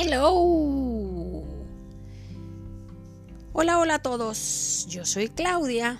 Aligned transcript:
Hello. 0.00 1.42
Hola, 3.52 3.80
hola 3.80 3.94
a 3.96 3.98
todos. 3.98 4.86
Yo 4.88 5.04
soy 5.04 5.26
Claudia. 5.28 5.98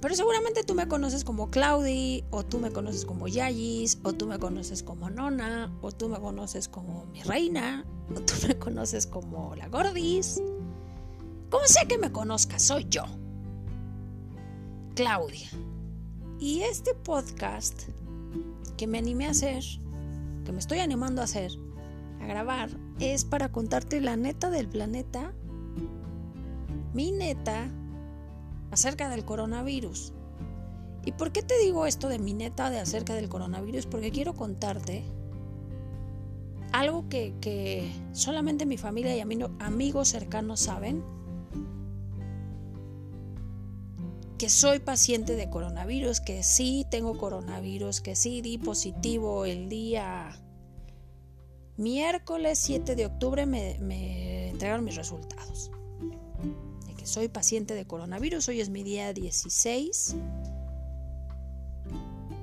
Pero 0.00 0.14
seguramente 0.14 0.64
tú 0.64 0.74
me 0.74 0.88
conoces 0.88 1.24
como 1.24 1.50
Claudi, 1.50 2.24
o 2.30 2.42
tú 2.42 2.58
me 2.58 2.70
conoces 2.70 3.04
como 3.04 3.28
Yayis, 3.28 3.98
o 4.02 4.14
tú 4.14 4.26
me 4.26 4.38
conoces 4.38 4.82
como 4.82 5.10
Nona, 5.10 5.70
o 5.82 5.92
tú 5.92 6.08
me 6.08 6.18
conoces 6.20 6.68
como 6.68 7.04
mi 7.12 7.22
reina, 7.22 7.84
o 8.16 8.20
tú 8.20 8.32
me 8.48 8.58
conoces 8.58 9.06
como 9.06 9.54
la 9.56 9.68
Gordis. 9.68 10.40
Como 11.50 11.66
sea 11.66 11.84
que 11.84 11.98
me 11.98 12.10
conozcas, 12.12 12.62
soy 12.62 12.86
yo. 12.88 13.04
Claudia. 14.94 15.50
Y 16.40 16.62
este 16.62 16.94
podcast 16.94 17.90
que 18.78 18.86
me 18.86 18.96
animé 18.96 19.26
a 19.26 19.32
hacer, 19.32 19.62
que 20.46 20.52
me 20.52 20.60
estoy 20.60 20.78
animando 20.78 21.20
a 21.20 21.24
hacer, 21.24 21.52
a 22.22 22.26
grabar, 22.26 22.70
es 23.00 23.24
para 23.24 23.50
contarte 23.50 24.00
la 24.00 24.16
neta 24.16 24.50
del 24.50 24.68
planeta, 24.68 25.32
mi 26.92 27.12
neta, 27.12 27.68
acerca 28.70 29.08
del 29.08 29.24
coronavirus. 29.24 30.12
¿Y 31.04 31.12
por 31.12 31.32
qué 31.32 31.42
te 31.42 31.58
digo 31.58 31.86
esto 31.86 32.08
de 32.08 32.18
mi 32.18 32.34
neta 32.34 32.70
de 32.70 32.80
acerca 32.80 33.14
del 33.14 33.28
coronavirus? 33.28 33.86
Porque 33.86 34.10
quiero 34.10 34.34
contarte 34.34 35.04
algo 36.72 37.08
que, 37.08 37.92
solamente 38.12 38.66
mi 38.66 38.78
familia 38.78 39.16
y 39.16 39.20
amigos 39.20 40.08
cercanos 40.08 40.60
saben. 40.60 41.04
Que 44.38 44.48
soy 44.48 44.80
paciente 44.80 45.36
de 45.36 45.48
coronavirus, 45.48 46.20
que 46.20 46.42
sí 46.42 46.84
tengo 46.90 47.16
coronavirus, 47.16 48.00
que 48.00 48.16
sí 48.16 48.40
di 48.40 48.58
positivo 48.58 49.44
el 49.44 49.68
día 49.68 50.43
miércoles 51.76 52.58
7 52.58 52.94
de 52.94 53.06
octubre 53.06 53.46
me, 53.46 54.50
entregaron 54.50 54.84
mis 54.84 54.96
resultados. 54.96 55.70
De 56.86 56.94
que 56.94 57.06
soy 57.06 57.28
paciente 57.28 57.74
de 57.74 57.86
coronavirus, 57.86 58.48
hoy 58.48 58.60
es 58.60 58.68
mi 58.68 58.82
día 58.82 59.12
16. 59.12 60.16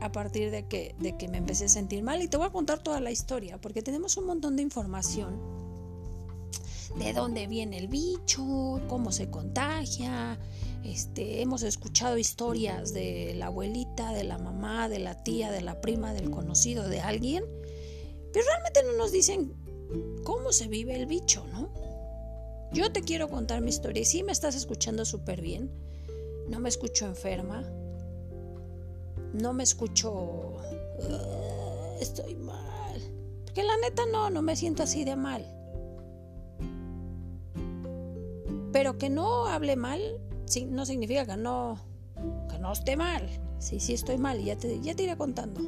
A 0.02 0.12
partir 0.12 0.50
de 0.50 0.68
que, 0.68 0.96
de 1.00 1.16
que 1.16 1.28
me 1.28 1.38
empecé 1.38 1.66
a 1.66 1.70
sentir 1.70 2.04
mal 2.04 2.22
y 2.22 2.28
te 2.28 2.38
voy 2.38 2.48
a 2.48 2.52
contar 2.52 2.80
toda 2.80 3.00
la 3.00 3.12
historia 3.12 3.59
porque 3.59 3.84
tenemos 3.84 4.18
un 4.18 4.26
montón 4.26 4.56
de 4.56 4.64
información 4.64 5.40
de 6.98 7.14
dónde 7.14 7.48
viene 7.48 7.78
el 7.78 7.88
bicho, 7.88 8.82
cómo 8.88 9.12
se 9.12 9.30
contagia. 9.30 10.40
Este, 10.84 11.42
hemos 11.42 11.62
escuchado 11.62 12.18
historias 12.18 12.94
de 12.94 13.36
la 13.36 13.46
abuelita, 13.46 14.12
de 14.12 14.24
la 14.24 14.40
mamá, 14.40 14.90
de 14.90 15.00
la 15.00 15.24
tía, 15.24 15.52
de 15.52 15.62
la 15.62 15.80
prima, 15.80 16.14
del 16.14 16.32
conocido, 16.32 16.90
de 16.90 17.00
alguien 17.00 17.44
pero 18.32 18.46
realmente 18.46 18.84
no 18.84 18.98
nos 18.98 19.12
dicen 19.12 19.54
cómo 20.24 20.52
se 20.52 20.68
vive 20.68 20.96
el 20.96 21.06
bicho, 21.06 21.46
¿no? 21.52 21.70
Yo 22.74 22.92
te 22.92 23.02
quiero 23.02 23.30
contar 23.30 23.62
mi 23.62 23.70
historia 23.70 24.02
y 24.02 24.06
sí 24.06 24.24
me 24.24 24.32
estás 24.32 24.56
escuchando 24.56 25.04
súper 25.04 25.42
bien. 25.42 25.72
No 26.48 26.59
me 26.59 26.70
escucho 26.70 27.06
enferma. 27.06 27.64
No 29.34 29.54
me 29.54 29.64
escucho... 29.64 30.54
estoy 32.00 32.36
mal. 32.36 33.02
Porque 33.46 33.64
la 33.64 33.76
neta 33.78 34.04
no, 34.06 34.30
no 34.30 34.42
me 34.42 34.56
siento 34.56 34.84
así 34.84 35.04
de 35.04 35.18
mal. 35.18 35.46
Pero 38.72 38.98
que 38.98 39.09
no 39.09 39.48
hable 39.48 39.76
mal 39.76 40.22
no 40.68 40.86
significa 40.86 41.26
que 41.26 41.38
no, 41.38 41.80
que 42.50 42.59
no 42.59 42.74
esté 42.74 42.98
mal. 42.98 43.28
Sí, 43.59 43.80
sí 43.80 43.94
estoy 43.94 44.18
mal 44.18 44.40
y 44.40 44.46
ya 44.46 44.58
te, 44.58 44.82
ya 44.82 44.96
te 44.96 45.04
iré 45.04 45.16
contando. 45.16 45.62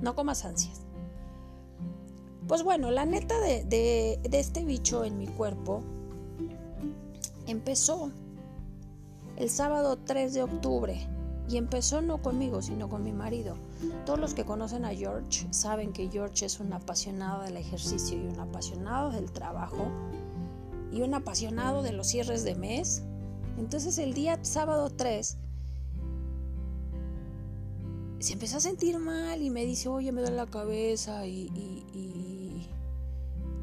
No 0.00 0.14
comas 0.14 0.44
ansias. 0.44 0.83
Pues 2.48 2.62
bueno, 2.62 2.90
la 2.90 3.06
neta 3.06 3.40
de, 3.40 4.20
este 4.30 4.64
bicho 4.64 5.04
en 5.04 5.16
mi 5.16 5.26
cuerpo 5.26 5.82
empezó 7.46 8.10
el 9.36 9.48
sábado 9.48 9.96
3 9.96 10.34
de 10.34 10.42
octubre. 10.42 11.08
Y 11.46 11.58
empezó 11.58 12.00
no 12.00 12.22
conmigo, 12.22 12.62
sino 12.62 12.88
con 12.88 13.02
mi 13.04 13.12
marido. 13.12 13.56
Todos 14.06 14.18
los 14.18 14.32
que 14.32 14.46
conocen 14.46 14.86
a 14.86 14.94
George 14.94 15.46
saben 15.50 15.92
que 15.92 16.08
George 16.08 16.46
es 16.46 16.58
un 16.58 16.72
apasionado 16.72 17.42
del 17.42 17.58
ejercicio 17.58 18.16
y 18.16 18.26
un 18.26 18.40
apasionado 18.40 19.10
del 19.10 19.30
trabajo 19.30 19.88
y 20.90 21.02
un 21.02 21.12
apasionado 21.12 21.82
de 21.82 21.92
los 21.92 22.06
cierres 22.06 22.44
de 22.44 22.54
mes. 22.54 23.02
Entonces 23.58 23.98
el 23.98 24.14
día 24.14 24.38
sábado 24.42 24.88
3 24.88 25.36
se 28.24 28.32
empezó 28.32 28.56
a 28.56 28.60
sentir 28.60 28.98
mal 28.98 29.42
y 29.42 29.50
me 29.50 29.66
dice, 29.66 29.90
oye, 29.90 30.10
me 30.10 30.22
duele 30.22 30.36
la 30.36 30.46
cabeza 30.46 31.26
y, 31.26 31.50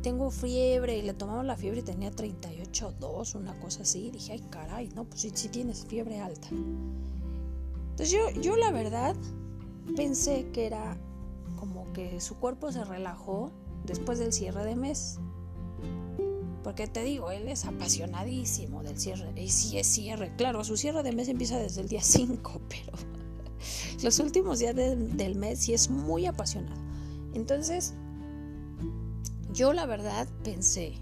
tengo 0.02 0.32
fiebre. 0.32 0.98
Y 0.98 1.02
le 1.02 1.14
tomamos 1.14 1.46
la 1.46 1.56
fiebre 1.56 1.80
y 1.80 1.84
tenía 1.84 2.12
38,2, 2.12 3.36
una 3.36 3.58
cosa 3.60 3.84
así. 3.84 4.08
Y 4.08 4.12
dije, 4.12 4.34
ay, 4.34 4.44
caray, 4.50 4.90
no, 4.96 5.06
pues 5.06 5.22
sí, 5.22 5.50
tienes 5.50 5.86
fiebre 5.86 6.20
alta. 6.20 6.48
Entonces 7.92 8.12
yo, 8.12 8.30
yo 8.42 8.56
la 8.56 8.72
verdad 8.72 9.16
pensé 9.96 10.48
que 10.52 10.66
era 10.66 10.98
como 11.58 11.92
que 11.94 12.20
su 12.22 12.36
cuerpo 12.38 12.72
se 12.72 12.84
relajó 12.84 13.52
después 13.86 14.20
del 14.20 14.34
cierre 14.34 14.66
de 14.66 14.76
mes. 14.76 15.20
Porque 16.64 16.88
te 16.88 17.04
digo, 17.04 17.32
él 17.32 17.48
es 17.48 17.66
apasionadísimo 17.66 18.84
del 18.84 19.00
cierre. 19.00 19.32
Y 19.36 19.50
sí 19.50 19.78
es 19.78 19.88
cierre. 19.88 20.36
Claro, 20.36 20.64
su 20.64 20.78
cierre 20.78 21.04
de 21.04 21.12
mes 21.12 21.28
empieza 21.28 21.58
desde 21.58 21.82
el 21.82 21.88
día 21.88 22.04
5, 22.04 22.62
pero 22.70 22.98
los 24.04 24.20
últimos 24.20 24.60
días 24.60 24.76
del 24.76 25.36
mes 25.36 25.60
sí 25.60 25.74
es 25.74 25.90
muy 25.90 26.26
apasionado. 26.26 26.82
Entonces, 27.34 27.94
yo 29.54 29.74
la 29.74 29.86
verdad 29.86 30.28
pensé, 30.44 30.94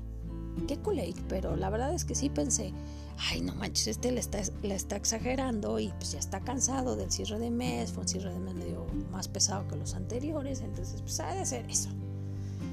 qué 0.68 0.78
culé, 0.78 1.14
pero 1.28 1.56
la 1.56 1.70
verdad 1.70 1.94
es 1.94 2.06
que 2.06 2.16
sí 2.16 2.30
pensé, 2.30 2.74
ay 3.18 3.42
no 3.42 3.54
manches, 3.56 3.88
este 3.88 4.12
le 4.12 4.20
está, 4.20 4.42
le 4.62 4.76
está 4.76 4.96
exagerando 4.96 5.80
y 5.80 5.90
pues 5.90 6.12
ya 6.14 6.20
está 6.20 6.40
cansado 6.42 6.96
del 6.96 7.12
cierre 7.12 7.40
de 7.40 7.52
mes, 7.52 7.92
fue 7.92 8.04
un 8.04 8.08
cierre 8.08 8.34
de 8.34 8.40
mes 8.40 8.56
medio 8.56 8.86
más 9.12 9.28
pesado 9.28 9.68
que 9.68 9.76
los 9.76 9.94
anteriores, 9.96 10.62
entonces 10.62 11.02
pues 11.02 11.20
ha 11.20 11.34
de 11.34 11.46
ser 11.46 11.70
eso. 11.70 11.90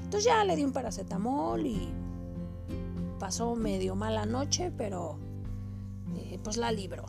Entonces 0.03 0.25
ya 0.25 0.43
le 0.43 0.55
di 0.55 0.63
un 0.63 0.71
paracetamol 0.71 1.65
y 1.65 1.89
pasó 3.19 3.55
medio 3.55 3.95
mala 3.95 4.25
noche, 4.25 4.71
pero 4.77 5.17
eh, 6.15 6.39
pues 6.43 6.57
la 6.57 6.71
libró. 6.71 7.05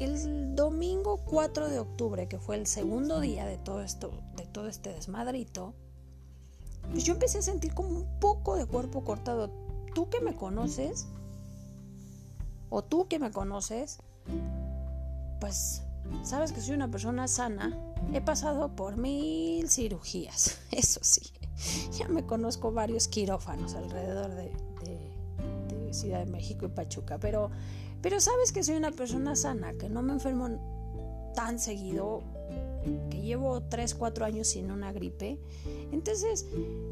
El 0.00 0.54
domingo 0.54 1.18
4 1.24 1.68
de 1.68 1.78
octubre, 1.78 2.28
que 2.28 2.38
fue 2.38 2.56
el 2.56 2.66
segundo 2.66 3.20
día 3.20 3.46
de 3.46 3.58
todo 3.58 3.82
esto, 3.82 4.10
de 4.36 4.46
todo 4.46 4.68
este 4.68 4.92
desmadrito, 4.92 5.74
pues 6.90 7.04
yo 7.04 7.12
empecé 7.12 7.38
a 7.38 7.42
sentir 7.42 7.74
como 7.74 7.90
un 7.90 8.06
poco 8.20 8.56
de 8.56 8.66
cuerpo 8.66 9.04
cortado. 9.04 9.50
Tú 9.94 10.08
que 10.10 10.20
me 10.20 10.34
conoces, 10.34 11.06
o 12.70 12.82
tú 12.82 13.08
que 13.08 13.18
me 13.18 13.30
conoces, 13.30 13.98
pues 15.40 15.82
sabes 16.22 16.52
que 16.52 16.60
soy 16.60 16.74
una 16.74 16.90
persona 16.90 17.28
sana. 17.28 17.76
He 18.12 18.20
pasado 18.20 18.74
por 18.74 18.96
mil 18.96 19.68
cirugías, 19.68 20.58
eso 20.70 21.00
sí. 21.02 21.22
Ya 21.98 22.08
me 22.08 22.24
conozco 22.24 22.70
varios 22.72 23.08
quirófanos 23.08 23.74
alrededor 23.74 24.34
de, 24.34 24.52
de 24.84 25.92
Ciudad 25.92 26.24
de 26.24 26.30
México 26.30 26.66
y 26.66 26.68
Pachuca, 26.68 27.18
pero 27.18 27.50
pero 28.00 28.20
sabes 28.20 28.52
que 28.52 28.62
soy 28.62 28.76
una 28.76 28.92
persona 28.92 29.34
sana, 29.34 29.72
que 29.74 29.88
no 29.88 30.02
me 30.02 30.12
enfermo 30.12 31.32
tan 31.34 31.58
seguido, 31.58 32.22
que 33.10 33.20
llevo 33.20 33.62
3, 33.62 33.94
4 33.94 34.24
años 34.24 34.48
sin 34.48 34.70
una 34.70 34.92
gripe. 34.92 35.38
Entonces 35.92 36.46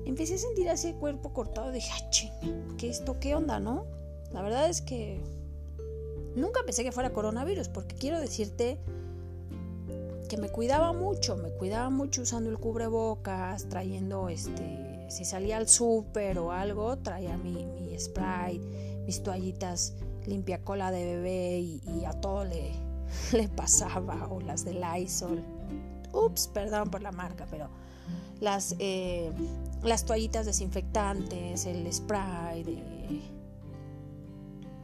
empecé 0.04 0.34
a 0.34 0.38
sentir 0.38 0.68
así 0.68 0.88
el 0.88 0.96
cuerpo 0.96 1.32
cortado. 1.32 1.72
Dije, 1.72 1.90
ah, 1.94 2.10
ching, 2.10 2.32
¿qué 2.78 2.88
esto? 2.88 3.18
¿Qué 3.20 3.34
onda, 3.34 3.60
no? 3.60 3.84
La 4.32 4.42
verdad 4.42 4.68
es 4.68 4.80
que 4.80 5.20
nunca 6.34 6.60
pensé 6.64 6.84
que 6.84 6.92
fuera 6.92 7.12
coronavirus, 7.12 7.68
porque 7.68 7.94
quiero 7.94 8.20
decirte 8.20 8.78
que 10.28 10.36
me 10.36 10.48
cuidaba 10.48 10.92
mucho, 10.92 11.36
me 11.36 11.50
cuidaba 11.50 11.88
mucho 11.88 12.22
usando 12.22 12.50
el 12.50 12.58
cubrebocas, 12.58 13.68
trayendo 13.68 14.28
este, 14.28 15.06
si 15.08 15.24
salía 15.24 15.56
al 15.56 15.68
súper 15.68 16.38
o 16.38 16.50
algo, 16.50 16.98
traía 16.98 17.36
mi, 17.38 17.64
mi 17.64 17.98
spray, 17.98 18.58
mis 19.06 19.22
toallitas 19.22 19.94
limpia 20.26 20.62
cola 20.62 20.90
de 20.90 21.04
bebé 21.04 21.58
y, 21.60 22.04
a 22.04 22.12
todo 22.20 22.44
le, 22.44 22.72
le 23.32 23.48
pasaba, 23.48 24.28
o 24.28 24.40
las 24.40 24.64
de 24.64 24.74
Lysol. 24.74 25.42
Ups, 26.16 26.48
perdón 26.48 26.90
por 26.90 27.02
la 27.02 27.12
marca, 27.12 27.46
pero 27.50 27.68
las, 28.40 28.74
eh, 28.78 29.30
las 29.82 30.04
toallitas 30.04 30.46
desinfectantes, 30.46 31.66
el 31.66 31.92
spray, 31.92 32.62
de 32.62 32.72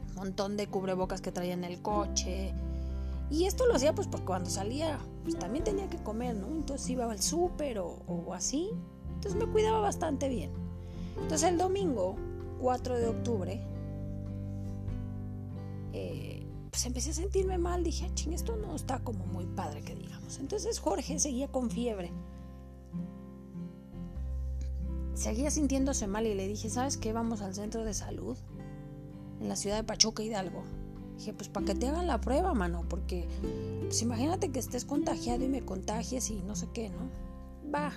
un 0.09 0.15
montón 0.15 0.57
de 0.57 0.67
cubrebocas 0.67 1.21
que 1.21 1.31
traía 1.31 1.53
en 1.53 1.63
el 1.63 1.81
coche. 1.81 2.53
Y 3.29 3.45
esto 3.45 3.65
lo 3.65 3.75
hacía 3.75 3.93
pues 3.93 4.07
porque 4.07 4.25
cuando 4.25 4.49
salía 4.49 4.99
pues, 5.23 5.37
también 5.37 5.63
tenía 5.63 5.89
que 5.89 5.97
comer, 5.97 6.35
¿no? 6.35 6.47
Entonces 6.47 6.89
iba 6.89 7.09
al 7.11 7.21
súper 7.21 7.79
o, 7.79 8.03
o 8.07 8.33
así. 8.33 8.69
Entonces 9.15 9.35
me 9.35 9.51
cuidaba 9.51 9.79
bastante 9.79 10.29
bien. 10.29 10.51
Entonces 11.21 11.49
el 11.49 11.57
domingo 11.57 12.15
4 12.59 12.97
de 12.97 13.07
octubre 13.07 13.61
eh, 15.93 16.42
pues 16.73 16.87
empecé 16.87 17.11
a 17.11 17.13
sentirme 17.13 17.59
mal, 17.59 17.83
dije, 17.83 18.07
ah, 18.09 18.15
ching, 18.15 18.33
esto 18.33 18.55
no 18.55 18.75
está 18.75 18.97
como 18.97 19.27
muy 19.27 19.45
padre 19.45 19.83
que 19.83 19.93
digamos. 19.93 20.39
Entonces 20.39 20.79
Jorge 20.79 21.19
seguía 21.19 21.47
con 21.47 21.69
fiebre. 21.69 22.11
seguía 25.13 25.51
sintiéndose 25.51 26.07
mal 26.07 26.25
y 26.25 26.33
le 26.33 26.47
dije, 26.47 26.71
¿sabes 26.71 26.97
qué? 26.97 27.13
Vamos 27.13 27.41
al 27.41 27.53
centro 27.53 27.85
de 27.85 27.93
salud 27.93 28.35
en 29.39 29.47
la 29.47 29.55
ciudad 29.55 29.75
de 29.75 29.83
Pachuca 29.83 30.23
Hidalgo. 30.23 30.63
Dije, 31.15 31.31
pues 31.31 31.47
para 31.47 31.67
que 31.67 31.75
te 31.75 31.87
hagan 31.87 32.07
la 32.07 32.19
prueba, 32.19 32.55
mano, 32.55 32.83
porque 32.89 33.27
pues 33.83 34.01
imagínate 34.01 34.49
que 34.49 34.57
estés 34.57 34.83
contagiado 34.83 35.45
y 35.45 35.49
me 35.49 35.63
contagies 35.63 36.31
y 36.31 36.41
no 36.41 36.55
sé 36.55 36.67
qué, 36.73 36.89
¿no? 36.89 37.07
Va. 37.71 37.93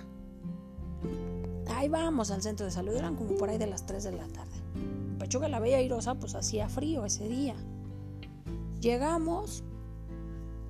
Ahí 1.75 1.89
vamos 1.89 2.29
al 2.29 2.43
centro 2.43 2.67
de 2.67 2.71
salud, 2.71 2.95
eran 2.95 3.15
como 3.15 3.35
por 3.37 3.49
ahí 3.49 3.57
de 3.57 3.65
las 3.65 3.87
3 3.87 4.03
de 4.03 4.11
la 4.11 4.27
tarde. 4.27 4.55
Pachuca 5.17 5.47
la 5.47 5.59
Bella 5.59 5.81
Irosa, 5.81 6.13
pues 6.13 6.35
hacía 6.35 6.69
frío 6.69 7.03
ese 7.05 7.27
día. 7.27 7.55
Llegamos, 8.81 9.63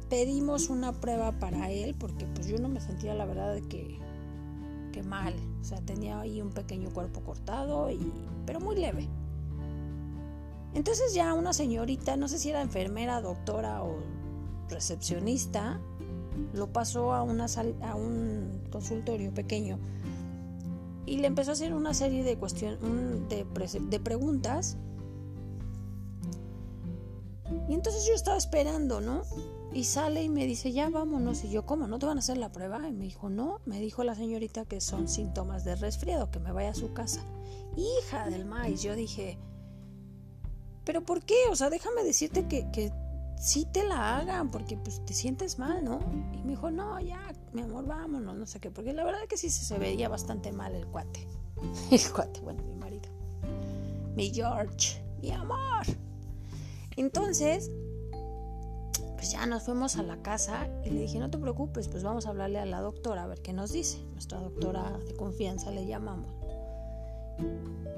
pedimos 0.10 0.70
una 0.70 0.94
prueba 0.94 1.34
para 1.40 1.72
él, 1.72 1.96
porque 1.98 2.26
pues 2.26 2.48
yo 2.48 2.58
no 2.58 2.70
me 2.70 2.80
sentía 2.80 3.14
la 3.14 3.26
verdad 3.26 3.54
de 3.54 3.62
que, 3.62 4.00
que 4.92 5.04
mal. 5.04 5.34
O 5.62 5.64
sea, 5.64 5.82
tenía 5.82 6.20
ahí 6.20 6.42
un 6.42 6.52
pequeño 6.52 6.90
cuerpo 6.92 7.22
cortado, 7.22 7.92
y, 7.92 8.12
pero 8.46 8.60
muy 8.60 8.76
leve. 8.76 9.08
Entonces 10.74 11.14
ya 11.14 11.34
una 11.34 11.54
señorita, 11.54 12.18
no 12.18 12.28
sé 12.28 12.40
si 12.40 12.50
era 12.50 12.62
enfermera, 12.62 13.22
doctora 13.22 13.84
o 13.84 13.98
recepcionista, 14.70 15.80
lo 16.54 16.72
pasó 16.72 17.14
a, 17.14 17.24
una 17.24 17.48
a 17.82 17.96
un 17.96 18.62
consultorio 18.70 19.34
pequeño 19.34 19.80
y 21.08 21.18
le 21.18 21.28
empezó 21.28 21.52
a 21.52 21.54
hacer 21.54 21.74
una 21.74 21.94
serie 21.94 22.24
de, 22.24 22.38
cuestiones, 22.38 22.80
de, 23.30 23.46
de 23.80 24.00
preguntas. 24.00 24.78
Y 27.70 27.74
entonces 27.74 28.06
yo 28.06 28.14
estaba 28.14 28.38
esperando, 28.38 29.02
¿no? 29.02 29.24
Y 29.74 29.84
sale 29.84 30.24
y 30.24 30.30
me 30.30 30.46
dice, 30.46 30.72
ya 30.72 30.90
vámonos. 30.90 31.44
Y 31.44 31.50
yo, 31.50 31.66
¿cómo? 31.66 31.88
¿No 31.88 32.00
te 32.00 32.06
van 32.06 32.18
a 32.18 32.20
hacer 32.20 32.38
la 32.38 32.52
prueba? 32.52 32.88
Y 32.88 32.94
me 32.94 33.06
dijo, 33.06 33.30
no. 33.30 33.62
Me 33.66 33.80
dijo 33.80 34.04
la 34.04 34.16
señorita 34.16 34.66
que 34.66 34.82
son 34.82 35.08
síntomas 35.08 35.64
de 35.64 35.76
resfriado, 35.76 36.32
que 36.32 36.40
me 36.40 36.52
vaya 36.52 36.72
a 36.72 36.76
su 36.76 36.94
casa. 36.94 37.22
Hija 37.76 38.30
del 38.30 38.46
maíz, 38.46 38.82
yo 38.82 38.96
dije, 38.96 39.38
¿pero 40.84 41.04
por 41.04 41.24
qué? 41.24 41.36
O 41.52 41.56
sea, 41.56 41.70
déjame 41.70 42.04
decirte 42.04 42.48
que, 42.48 42.70
que 42.72 42.92
sí 43.40 43.66
te 43.66 43.84
la 43.84 44.18
hagan, 44.18 44.50
porque 44.50 44.78
pues 44.78 45.04
te 45.06 45.14
sientes 45.14 45.60
mal, 45.60 45.84
¿no? 45.84 46.00
Y 46.34 46.42
me 46.44 46.52
dijo, 46.52 46.72
no, 46.72 47.00
ya, 47.00 47.34
mi 47.54 47.62
amor, 47.62 47.86
vámonos, 47.86 48.36
no 48.36 48.46
sé 48.46 48.60
qué, 48.60 48.72
porque 48.72 48.94
la 48.94 49.04
verdad 49.04 49.28
que 49.30 49.38
sí 49.38 49.50
se 49.50 49.78
veía 49.78 50.10
bastante 50.10 50.52
mal 50.52 50.76
el 50.76 50.88
cuate. 50.88 51.28
El 51.92 52.12
cuate, 52.12 52.40
bueno, 52.42 52.64
mi 52.64 52.76
marido. 52.76 53.10
Mi 54.16 54.32
George, 54.32 55.04
mi 55.22 55.32
amor. 55.32 55.86
Entonces, 56.98 57.72
pues 59.16 59.32
ya 59.32 59.46
nos 59.46 59.64
fuimos 59.64 59.98
a 59.98 60.04
la 60.04 60.22
casa 60.22 60.68
y 60.84 60.90
le 60.90 61.02
dije, 61.02 61.20
no 61.20 61.30
te 61.30 61.38
preocupes, 61.38 61.88
pues 61.88 62.04
vamos 62.04 62.26
a 62.26 62.30
hablarle 62.30 62.60
a 62.60 62.66
la 62.66 62.82
doctora 62.82 63.24
a 63.24 63.28
ver 63.28 63.42
qué 63.42 63.54
nos 63.54 63.72
dice. 63.72 64.00
Nuestra 64.14 64.40
doctora 64.40 65.00
de 65.08 65.16
confianza 65.16 65.72
le 65.72 65.86
llamamos. 65.86 66.28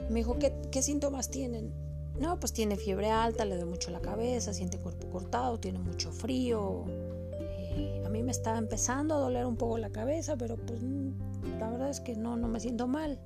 Me 0.10 0.20
dijo, 0.20 0.38
¿qué, 0.38 0.82
síntomas 0.82 1.30
tienen? 1.30 1.74
No, 2.20 2.40
pues 2.40 2.52
tiene 2.52 2.76
fiebre 2.76 3.10
alta, 3.10 3.46
le 3.46 3.56
duele 3.56 3.70
mucho 3.70 3.90
la 3.90 4.02
cabeza, 4.02 4.54
siente 4.54 4.78
cuerpo 4.78 5.10
cortado, 5.10 5.60
tiene 5.60 5.80
mucho 5.80 6.12
frío. 6.12 6.84
Eh, 6.90 8.04
a 8.06 8.10
mí 8.10 8.22
me 8.22 8.32
está 8.32 8.58
empezando 8.58 9.16
a 9.16 9.20
doler 9.20 9.46
un 9.46 9.56
poco 9.56 9.78
la 9.78 9.92
cabeza, 9.92 10.36
pero 10.36 10.58
pues 10.58 10.82
la 10.82 11.70
verdad 11.70 11.90
es 11.90 12.02
que 12.02 12.16
no, 12.16 12.36
no 12.36 12.50
me 12.50 12.60
siento 12.60 12.88
mal. 12.88 13.20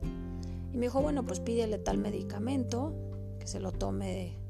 Y 0.71 0.77
me 0.77 0.85
dijo, 0.87 1.01
bueno, 1.01 1.23
pues 1.25 1.39
pídele 1.39 1.79
tal 1.79 1.97
medicamento, 1.97 2.93
que 3.39 3.47
se 3.47 3.59
lo 3.59 3.71
tome 3.71 4.42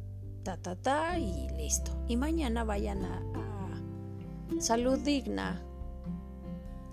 ta, 0.43 0.57
ta, 0.57 0.75
ta 0.75 1.17
y 1.17 1.49
listo. 1.57 1.91
Y 2.07 2.17
mañana 2.17 2.63
vayan 2.63 3.05
a, 3.05 3.21
Salud 4.59 4.99
Digna 4.99 5.61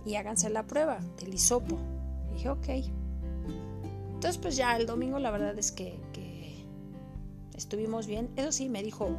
y 0.06 0.14
háganse 0.14 0.49
la 0.49 0.67
prueba 0.67 1.00
del 1.19 1.35
hisopo. 1.35 1.76
dije, 2.32 2.49
ok. 2.49 2.69
Entonces 4.14 4.38
pues 4.38 4.56
ya 4.56 4.76
el 4.76 4.87
domingo 4.87 5.19
la 5.19 5.31
verdad 5.31 5.58
es 5.58 5.70
que 5.70 6.00
estuvimos 7.61 8.06
bien. 8.06 8.31
Eso 8.37 8.50
sí, 8.52 8.69
me 8.69 8.82
dijo, 8.82 9.11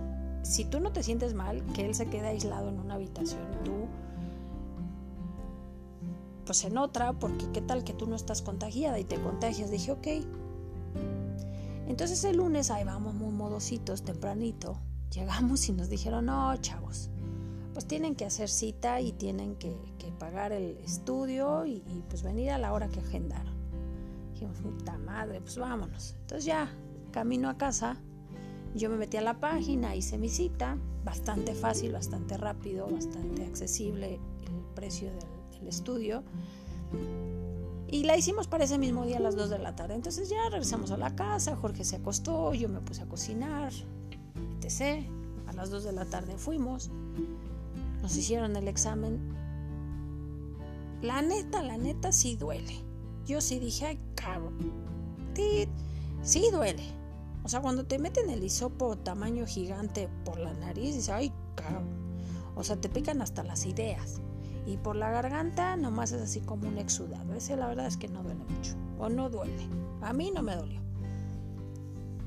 si 0.43 0.65
tú 0.65 0.79
no 0.79 0.91
te 0.91 1.03
sientes 1.03 1.33
mal, 1.33 1.63
que 1.73 1.85
él 1.85 1.95
se 1.95 2.07
quede 2.07 2.27
aislado 2.27 2.69
en 2.69 2.79
una 2.79 2.95
habitación 2.95 3.41
y 3.53 3.63
tú, 3.63 3.73
pues 6.45 6.65
en 6.65 6.77
otra, 6.77 7.13
porque 7.13 7.45
qué 7.53 7.61
tal 7.61 7.83
que 7.83 7.93
tú 7.93 8.07
no 8.07 8.15
estás 8.15 8.41
contagiada 8.41 8.99
y 8.99 9.03
te 9.03 9.21
contagias. 9.21 9.69
Dije, 9.71 9.91
ok. 9.91 10.07
Entonces 11.87 12.23
el 12.23 12.37
lunes 12.37 12.71
ahí 12.71 12.83
vamos 12.83 13.13
muy 13.13 13.30
tempranito. 14.03 14.77
Llegamos 15.13 15.67
y 15.69 15.73
nos 15.73 15.89
dijeron, 15.89 16.25
no, 16.25 16.55
chavos, 16.57 17.09
pues 17.73 17.85
tienen 17.85 18.15
que 18.15 18.25
hacer 18.25 18.49
cita 18.49 19.01
y 19.01 19.11
tienen 19.11 19.55
que, 19.55 19.75
pagar 20.19 20.51
el 20.51 20.77
estudio 20.77 21.65
y, 21.65 21.83
y, 21.87 22.03
pues 22.07 22.21
venir 22.21 22.51
a 22.51 22.59
la 22.59 22.73
hora 22.73 22.87
que 22.89 22.99
agendaron. 22.99 23.55
Dijimos, 24.33 24.59
puta 24.59 24.95
madre, 24.99 25.41
pues 25.41 25.57
vámonos. 25.57 26.15
Entonces 26.21 26.45
ya, 26.45 26.71
camino 27.11 27.49
a 27.49 27.57
casa, 27.57 27.97
yo 28.75 28.89
me 28.89 28.97
metí 28.97 29.17
a 29.17 29.21
la 29.21 29.39
página, 29.39 29.95
hice 29.95 30.19
mi 30.19 30.29
cita, 30.29 30.77
bastante 31.03 31.55
fácil, 31.55 31.91
bastante 31.91 32.37
rápido, 32.37 32.87
bastante 32.87 33.45
accesible 33.45 34.19
el 34.45 34.75
precio 34.75 35.09
del, 35.09 35.67
estudio. 35.67 36.23
Y 37.91 38.03
la 38.03 38.15
hicimos 38.17 38.47
para 38.47 38.63
ese 38.63 38.77
mismo 38.77 39.05
día 39.05 39.17
a 39.17 39.19
las 39.19 39.35
2 39.35 39.49
de 39.49 39.59
la 39.59 39.75
tarde. 39.75 39.95
Entonces 39.95 40.29
ya 40.29 40.49
regresamos 40.49 40.91
a 40.91 40.97
la 40.97 41.13
casa, 41.13 41.57
Jorge 41.57 41.83
se 41.83 41.97
acostó, 41.97 42.53
yo 42.53 42.69
me 42.69 42.79
puse 42.79 43.01
a 43.01 43.05
cocinar, 43.05 43.73
etc. 44.61 45.05
A 45.47 45.53
las 45.53 45.69
2 45.69 45.83
de 45.83 45.91
la 45.91 46.05
tarde 46.05 46.37
fuimos, 46.37 46.89
nos 48.01 48.15
hicieron 48.15 48.55
el 48.55 48.69
examen. 48.69 49.19
La 51.01 51.21
neta, 51.21 51.61
la 51.61 51.77
neta 51.77 52.13
sí 52.13 52.37
duele. 52.37 52.75
Yo 53.25 53.41
sí 53.41 53.59
dije, 53.59 53.87
ay, 53.87 53.99
cabrón. 54.15 54.57
Sí 56.23 56.49
duele. 56.49 56.83
O 57.43 57.49
sea, 57.49 57.59
cuando 57.59 57.85
te 57.85 57.99
meten 57.99 58.29
el 58.29 58.43
hisopo 58.43 58.97
tamaño 58.97 59.45
gigante 59.45 60.07
por 60.23 60.39
la 60.39 60.53
nariz, 60.53 60.95
dices, 60.95 61.09
ay, 61.09 61.33
cabrón. 61.55 61.89
O 62.55 62.63
sea, 62.63 62.77
te 62.77 62.87
pican 62.87 63.21
hasta 63.21 63.43
las 63.43 63.65
ideas. 63.65 64.21
Y 64.65 64.77
por 64.77 64.95
la 64.95 65.09
garganta 65.09 65.75
nomás 65.75 66.11
es 66.11 66.21
así 66.21 66.41
como 66.41 66.67
un 66.67 66.77
exudado. 66.77 67.33
Ese 67.33 67.55
la 67.55 67.67
verdad 67.67 67.87
es 67.87 67.97
que 67.97 68.07
no 68.07 68.23
duele 68.23 68.43
mucho. 68.45 68.75
O 68.99 69.09
no 69.09 69.29
duele. 69.29 69.67
A 70.01 70.13
mí 70.13 70.31
no 70.31 70.43
me 70.43 70.55
dolió. 70.55 70.81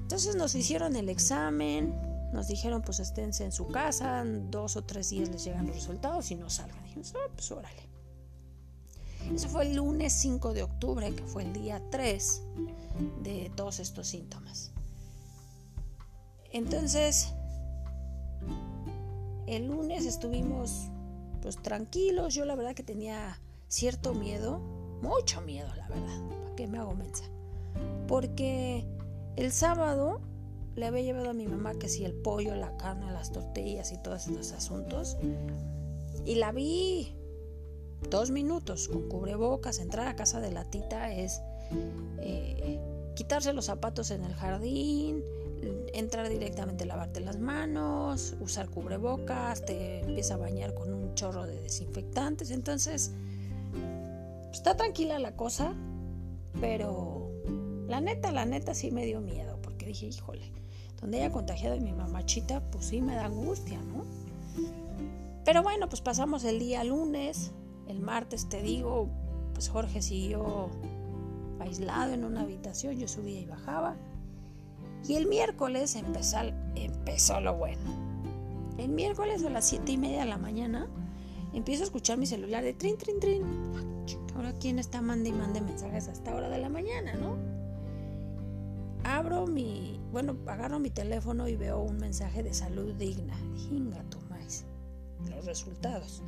Entonces 0.02 0.36
nos 0.36 0.54
hicieron 0.54 0.96
el 0.96 1.08
examen. 1.08 1.94
Nos 2.32 2.48
dijeron, 2.48 2.82
pues 2.82 2.98
esténse 2.98 3.44
en 3.44 3.52
su 3.52 3.68
casa. 3.68 4.24
Dos 4.24 4.76
o 4.76 4.82
tres 4.82 5.10
días 5.10 5.28
les 5.28 5.44
llegan 5.44 5.66
los 5.66 5.76
resultados 5.76 6.30
y 6.30 6.34
no 6.34 6.50
salgan. 6.50 6.82
Dijimos, 6.84 7.14
ah, 7.16 7.30
pues 7.34 7.50
órale. 7.52 7.84
Eso 9.32 9.48
fue 9.48 9.66
el 9.66 9.76
lunes 9.76 10.12
5 10.12 10.52
de 10.52 10.62
octubre, 10.62 11.14
que 11.14 11.24
fue 11.24 11.44
el 11.44 11.52
día 11.52 11.80
3 11.90 12.42
de 13.22 13.50
todos 13.56 13.80
estos 13.80 14.08
síntomas. 14.08 14.72
Entonces, 16.52 17.32
el 19.46 19.66
lunes 19.66 20.04
estuvimos 20.04 20.90
pues 21.44 21.58
tranquilos. 21.58 22.34
Yo 22.34 22.46
la 22.46 22.56
verdad 22.56 22.74
que 22.74 22.82
tenía 22.82 23.38
cierto 23.68 24.14
miedo, 24.14 24.60
mucho 25.02 25.42
miedo, 25.42 25.68
la 25.76 25.86
verdad. 25.88 26.28
¿Para 26.42 26.56
qué 26.56 26.66
me 26.66 26.78
hago 26.78 26.94
mensa? 26.94 27.24
Porque 28.08 28.86
el 29.36 29.52
sábado 29.52 30.22
le 30.74 30.86
había 30.86 31.02
llevado 31.02 31.28
a 31.28 31.34
mi 31.34 31.46
mamá 31.46 31.74
que 31.74 31.90
si 31.90 32.02
el 32.06 32.14
pollo, 32.14 32.54
la 32.56 32.74
carne, 32.78 33.12
las 33.12 33.30
tortillas 33.30 33.92
y 33.92 33.98
todos 33.98 34.26
estos 34.26 34.52
asuntos. 34.52 35.18
Y 36.24 36.36
la 36.36 36.50
vi 36.50 37.14
dos 38.08 38.30
minutos 38.30 38.88
con 38.88 39.06
cubrebocas. 39.10 39.80
Entrar 39.80 40.08
a 40.08 40.16
casa 40.16 40.40
de 40.40 40.50
la 40.50 40.64
tita 40.70 41.12
es 41.12 41.42
eh, 42.20 42.80
quitarse 43.14 43.52
los 43.52 43.66
zapatos 43.66 44.10
en 44.10 44.24
el 44.24 44.32
jardín, 44.32 45.22
entrar 45.92 46.28
directamente 46.28 46.84
a 46.84 46.86
lavarte 46.86 47.20
las 47.20 47.38
manos, 47.38 48.36
usar 48.40 48.68
cubrebocas, 48.68 49.64
te 49.64 50.00
empieza 50.00 50.34
a 50.34 50.36
bañar 50.38 50.74
con 50.74 50.92
un 50.92 51.14
chorro 51.14 51.46
de 51.46 51.60
desinfectantes. 51.60 52.50
Entonces, 52.50 53.12
está 54.52 54.76
tranquila 54.76 55.18
la 55.18 55.36
cosa, 55.36 55.74
pero 56.60 57.30
la 57.88 58.00
neta, 58.00 58.32
la 58.32 58.46
neta 58.46 58.74
sí 58.74 58.90
me 58.90 59.04
dio 59.04 59.20
miedo, 59.20 59.58
porque 59.62 59.86
dije, 59.86 60.06
híjole, 60.06 60.52
donde 61.00 61.18
haya 61.18 61.30
contagiado 61.30 61.76
a 61.76 61.80
mi 61.80 61.92
mamachita, 61.92 62.60
pues 62.70 62.86
sí 62.86 63.00
me 63.00 63.14
da 63.14 63.26
angustia, 63.26 63.78
¿no? 63.80 64.04
Pero 65.44 65.62
bueno, 65.62 65.88
pues 65.88 66.00
pasamos 66.00 66.44
el 66.44 66.58
día 66.58 66.82
lunes, 66.84 67.52
el 67.86 68.00
martes 68.00 68.48
te 68.48 68.62
digo, 68.62 69.08
pues 69.52 69.68
Jorge 69.68 70.00
siguió 70.00 70.70
aislado 71.60 72.14
en 72.14 72.24
una 72.24 72.42
habitación, 72.42 72.98
yo 72.98 73.08
subía 73.08 73.40
y 73.40 73.44
bajaba. 73.44 73.96
Y 75.06 75.14
el 75.14 75.26
miércoles 75.26 75.96
empezó, 75.96 76.38
empezó 76.74 77.40
lo 77.40 77.54
bueno. 77.54 78.04
El 78.78 78.88
miércoles 78.88 79.44
a 79.44 79.50
las 79.50 79.68
7 79.68 79.92
y 79.92 79.96
media 79.96 80.20
de 80.20 80.26
la 80.26 80.38
mañana 80.38 80.88
empiezo 81.52 81.82
a 81.82 81.86
escuchar 81.86 82.18
mi 82.18 82.26
celular 82.26 82.64
de 82.64 82.72
trin, 82.72 82.96
trin, 82.96 83.20
trin. 83.20 83.42
Ahora, 84.34 84.52
¿quién 84.54 84.78
está 84.78 85.00
mande 85.00 85.30
y 85.30 85.32
mande 85.32 85.60
mensajes 85.60 86.08
a 86.08 86.12
esta 86.12 86.34
hora 86.34 86.48
de 86.48 86.58
la 86.58 86.68
mañana, 86.68 87.14
no? 87.14 87.36
Abro 89.04 89.46
mi, 89.46 90.00
bueno, 90.10 90.36
agarro 90.46 90.80
mi 90.80 90.90
teléfono 90.90 91.46
y 91.46 91.56
veo 91.56 91.80
un 91.80 91.98
mensaje 91.98 92.42
de 92.42 92.54
salud 92.54 92.94
digna. 92.94 93.36
Jinga, 93.56 94.02
tomáis 94.04 94.64
los 95.28 95.44
resultados. 95.44 96.22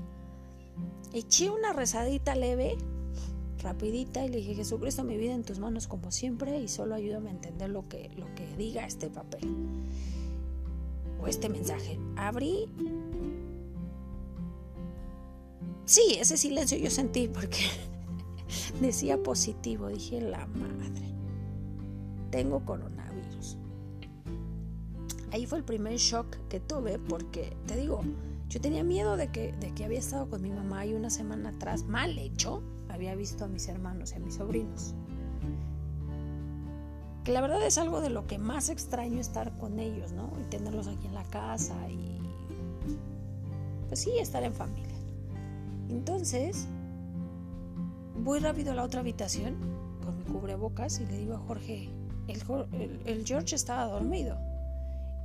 Eché 1.12 1.50
una 1.50 1.72
rezadita 1.72 2.34
leve, 2.34 2.76
rapidita 3.66 4.24
y 4.24 4.28
le 4.28 4.36
dije, 4.36 4.54
Jesucristo, 4.54 5.02
mi 5.02 5.16
vida 5.16 5.34
en 5.34 5.42
tus 5.42 5.58
manos 5.58 5.88
como 5.88 6.12
siempre 6.12 6.60
y 6.60 6.68
solo 6.68 6.94
ayúdame 6.94 7.30
a 7.30 7.32
entender 7.32 7.68
lo 7.68 7.88
que, 7.88 8.10
lo 8.16 8.32
que 8.36 8.46
diga 8.56 8.86
este 8.86 9.10
papel 9.10 9.56
o 11.20 11.26
este 11.26 11.48
mensaje. 11.48 11.98
Abrí. 12.16 12.68
Sí, 15.84 16.16
ese 16.20 16.36
silencio 16.36 16.78
yo 16.78 16.90
sentí 16.90 17.26
porque 17.26 17.66
decía 18.80 19.20
positivo. 19.20 19.88
Dije, 19.88 20.20
la 20.20 20.46
madre, 20.46 21.12
tengo 22.30 22.64
coronavirus. 22.64 23.56
Ahí 25.32 25.44
fue 25.46 25.58
el 25.58 25.64
primer 25.64 25.96
shock 25.96 26.36
que 26.48 26.60
tuve 26.60 27.00
porque, 27.00 27.56
te 27.66 27.74
digo, 27.74 28.02
yo 28.48 28.60
tenía 28.60 28.84
miedo 28.84 29.16
de 29.16 29.26
que, 29.32 29.52
de 29.54 29.74
que 29.74 29.84
había 29.84 29.98
estado 29.98 30.30
con 30.30 30.40
mi 30.40 30.50
mamá 30.50 30.86
y 30.86 30.94
una 30.94 31.10
semana 31.10 31.48
atrás, 31.48 31.84
mal 31.84 32.16
hecho, 32.16 32.62
había 32.96 33.14
visto 33.14 33.44
a 33.44 33.48
mis 33.48 33.68
hermanos 33.68 34.12
y 34.12 34.16
a 34.16 34.18
mis 34.18 34.34
sobrinos. 34.34 34.94
Que 37.24 37.32
la 37.32 37.40
verdad 37.40 37.64
es 37.64 37.78
algo 37.78 38.00
de 38.00 38.10
lo 38.10 38.26
que 38.26 38.38
más 38.38 38.68
extraño 38.68 39.20
estar 39.20 39.56
con 39.58 39.78
ellos, 39.78 40.12
¿no? 40.12 40.30
Y 40.40 40.50
tenerlos 40.50 40.88
aquí 40.88 41.06
en 41.06 41.14
la 41.14 41.24
casa 41.24 41.76
y... 41.88 42.20
Pues 43.88 44.00
sí, 44.00 44.18
estar 44.18 44.42
en 44.42 44.54
familia. 44.54 44.96
Entonces, 45.88 46.66
voy 48.18 48.40
rápido 48.40 48.72
a 48.72 48.74
la 48.74 48.82
otra 48.82 49.00
habitación 49.00 49.56
con 50.04 50.18
mi 50.18 50.24
cubrebocas 50.24 51.00
y 51.00 51.06
le 51.06 51.18
digo 51.18 51.34
a 51.34 51.38
Jorge, 51.38 51.88
el, 52.28 53.00
el 53.04 53.24
George 53.24 53.54
estaba 53.54 53.84
dormido. 53.86 54.36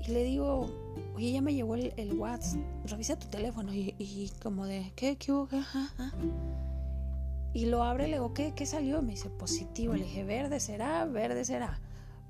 Y 0.08 0.12
le 0.12 0.24
digo, 0.24 0.68
oye, 1.16 1.32
ya 1.32 1.42
me 1.42 1.54
llegó 1.54 1.76
el, 1.76 1.94
el 1.98 2.14
WhatsApp, 2.14 2.60
revisa 2.86 3.18
tu 3.18 3.28
teléfono. 3.28 3.72
Y, 3.74 4.32
como 4.42 4.66
de, 4.66 4.92
¿qué? 4.96 5.16
¿Qué 5.18 5.32
hubo? 5.32 5.48
Y 7.54 7.66
lo 7.66 7.84
abre 7.84 8.08
le 8.08 8.14
digo, 8.14 8.34
¿qué, 8.34 8.54
¿qué 8.56 8.66
salió? 8.66 9.02
Me 9.02 9.12
dice, 9.12 9.30
positivo. 9.30 9.94
Le 9.94 10.04
dije, 10.04 10.24
verde 10.24 10.60
será, 10.60 11.06
verde 11.06 11.44
será. 11.46 11.80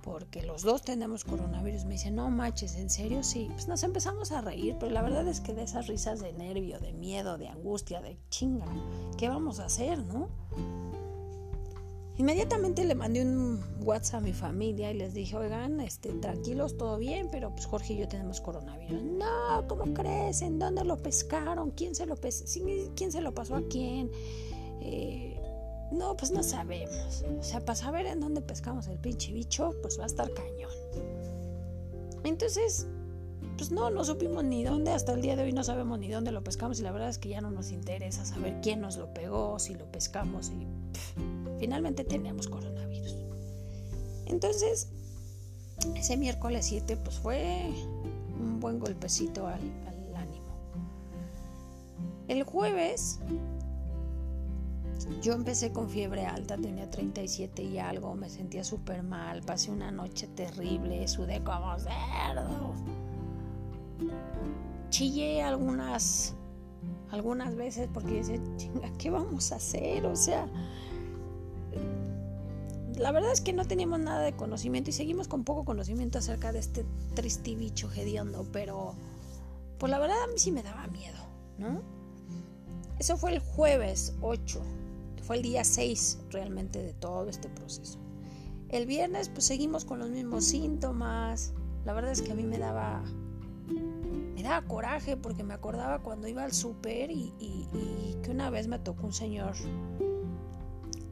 Porque 0.03 0.41
los 0.41 0.63
dos 0.63 0.81
tenemos 0.81 1.23
coronavirus. 1.23 1.85
Me 1.85 1.93
dice, 1.93 2.09
no 2.09 2.29
manches, 2.29 2.75
¿en 2.75 2.89
serio? 2.89 3.23
Sí. 3.23 3.47
Pues 3.51 3.67
nos 3.67 3.83
empezamos 3.83 4.31
a 4.31 4.41
reír, 4.41 4.75
pero 4.79 4.91
la 4.91 5.03
verdad 5.03 5.27
es 5.27 5.39
que 5.39 5.53
de 5.53 5.63
esas 5.63 5.87
risas 5.87 6.19
de 6.21 6.33
nervio, 6.33 6.79
de 6.79 6.91
miedo, 6.93 7.37
de 7.37 7.47
angustia, 7.49 8.01
de 8.01 8.17
chinga, 8.29 8.65
¿qué 9.17 9.29
vamos 9.29 9.59
a 9.59 9.65
hacer, 9.65 9.99
no? 9.99 10.29
Inmediatamente 12.17 12.83
le 12.83 12.93
mandé 12.93 13.23
un 13.23 13.59
WhatsApp 13.79 14.19
a 14.19 14.23
mi 14.23 14.33
familia 14.33 14.91
y 14.91 14.95
les 14.95 15.13
dije, 15.13 15.35
oigan, 15.35 15.79
este, 15.79 16.09
tranquilos, 16.13 16.77
todo 16.77 16.97
bien, 16.97 17.29
pero 17.31 17.51
pues 17.51 17.65
Jorge 17.65 17.93
y 17.93 17.97
yo 17.97 18.07
tenemos 18.07 18.41
coronavirus. 18.41 19.01
No, 19.01 19.65
¿cómo 19.67 19.93
crees? 19.93 20.41
¿En 20.41 20.59
dónde 20.59 20.83
lo 20.83 20.97
pescaron? 20.97 21.71
¿Quién 21.71 21.95
se 21.95 22.05
lo, 22.05 22.15
¿Quién 22.95 23.11
se 23.11 23.21
lo 23.21 23.33
pasó 23.33 23.55
a 23.55 23.61
quién? 23.69 24.11
Eh, 24.81 25.39
no, 25.91 26.15
pues 26.15 26.31
no 26.31 26.43
sabemos. 26.43 27.23
O 27.39 27.43
sea, 27.43 27.59
para 27.59 27.75
saber 27.75 28.05
en 28.05 28.19
dónde 28.19 28.41
pescamos 28.41 28.87
el 28.87 28.97
pinche 28.97 29.31
bicho, 29.31 29.75
pues 29.81 29.99
va 29.99 30.03
a 30.03 30.07
estar 30.07 30.31
cañón. 30.33 30.71
Entonces, 32.23 32.87
pues 33.57 33.71
no, 33.71 33.89
no 33.89 34.03
supimos 34.03 34.43
ni 34.43 34.63
dónde, 34.63 34.91
hasta 34.91 35.13
el 35.13 35.21
día 35.21 35.35
de 35.35 35.43
hoy 35.43 35.53
no 35.53 35.63
sabemos 35.63 35.99
ni 35.99 36.09
dónde 36.09 36.31
lo 36.31 36.43
pescamos 36.43 36.79
y 36.79 36.83
la 36.83 36.91
verdad 36.91 37.09
es 37.09 37.17
que 37.17 37.29
ya 37.29 37.41
no 37.41 37.51
nos 37.51 37.71
interesa 37.71 38.25
saber 38.25 38.59
quién 38.61 38.81
nos 38.81 38.97
lo 38.97 39.13
pegó, 39.13 39.59
si 39.59 39.73
lo 39.73 39.85
pescamos 39.91 40.49
y 40.49 40.67
finalmente 41.59 42.03
teníamos 42.03 42.47
coronavirus. 42.47 43.17
Entonces, 44.27 44.89
ese 45.95 46.17
miércoles 46.17 46.65
7 46.65 46.97
pues 46.97 47.19
fue 47.19 47.69
un 48.39 48.59
buen 48.59 48.79
golpecito 48.79 49.47
al 49.47 49.61
ánimo. 50.15 50.55
El 52.27 52.43
jueves 52.43 53.19
yo 55.21 55.33
empecé 55.33 55.71
con 55.71 55.89
fiebre 55.89 56.25
alta, 56.25 56.57
tenía 56.57 56.89
37 56.89 57.63
y 57.63 57.79
algo, 57.79 58.15
me 58.15 58.29
sentía 58.29 58.63
súper 58.63 59.03
mal, 59.03 59.41
pasé 59.41 59.71
una 59.71 59.91
noche 59.91 60.27
terrible, 60.27 61.07
sudé 61.07 61.43
como 61.43 61.77
cerdo. 61.79 62.73
Chillé 64.89 65.41
algunas 65.41 66.35
algunas 67.11 67.55
veces 67.55 67.89
porque 67.93 68.15
decía, 68.15 68.39
chinga, 68.57 68.91
¿qué 68.97 69.09
vamos 69.09 69.51
a 69.51 69.57
hacer? 69.57 70.05
O 70.05 70.15
sea, 70.15 70.47
la 72.97 73.11
verdad 73.11 73.31
es 73.31 73.41
que 73.41 73.53
no 73.53 73.65
teníamos 73.65 73.99
nada 73.99 74.21
de 74.21 74.33
conocimiento 74.33 74.89
y 74.89 74.93
seguimos 74.93 75.27
con 75.27 75.43
poco 75.43 75.65
conocimiento 75.65 76.19
acerca 76.19 76.51
de 76.51 76.59
este 76.59 76.85
triste 77.13 77.55
bicho 77.55 77.91
hediondo, 77.91 78.45
pero 78.51 78.95
pues 79.77 79.89
la 79.91 79.99
verdad 79.99 80.21
a 80.23 80.27
mí 80.27 80.33
sí 80.37 80.51
me 80.51 80.63
daba 80.63 80.87
miedo, 80.87 81.17
¿no? 81.57 81.81
Eso 82.99 83.17
fue 83.17 83.33
el 83.33 83.39
jueves 83.39 84.13
8, 84.21 84.61
que 84.61 84.80
el 85.33 85.41
día 85.41 85.63
6 85.63 86.19
realmente 86.29 86.81
de 86.81 86.93
todo 86.93 87.29
este 87.29 87.49
proceso. 87.49 87.99
El 88.69 88.85
viernes 88.85 89.29
pues 89.29 89.45
seguimos 89.45 89.85
con 89.85 89.99
los 89.99 90.09
mismos 90.09 90.45
síntomas. 90.45 91.53
La 91.85 91.93
verdad 91.93 92.11
es 92.11 92.21
que 92.21 92.31
a 92.31 92.35
mí 92.35 92.43
me 92.43 92.57
daba 92.57 93.03
me 94.33 94.43
daba 94.43 94.65
coraje 94.67 95.17
porque 95.17 95.43
me 95.43 95.53
acordaba 95.53 95.99
cuando 95.99 96.27
iba 96.27 96.43
al 96.43 96.53
súper 96.53 97.11
y, 97.11 97.33
que 98.23 98.31
una 98.31 98.49
vez 98.49 98.67
me 98.67 98.79
tocó 98.79 99.07
un 99.07 99.13
señor 99.13 99.53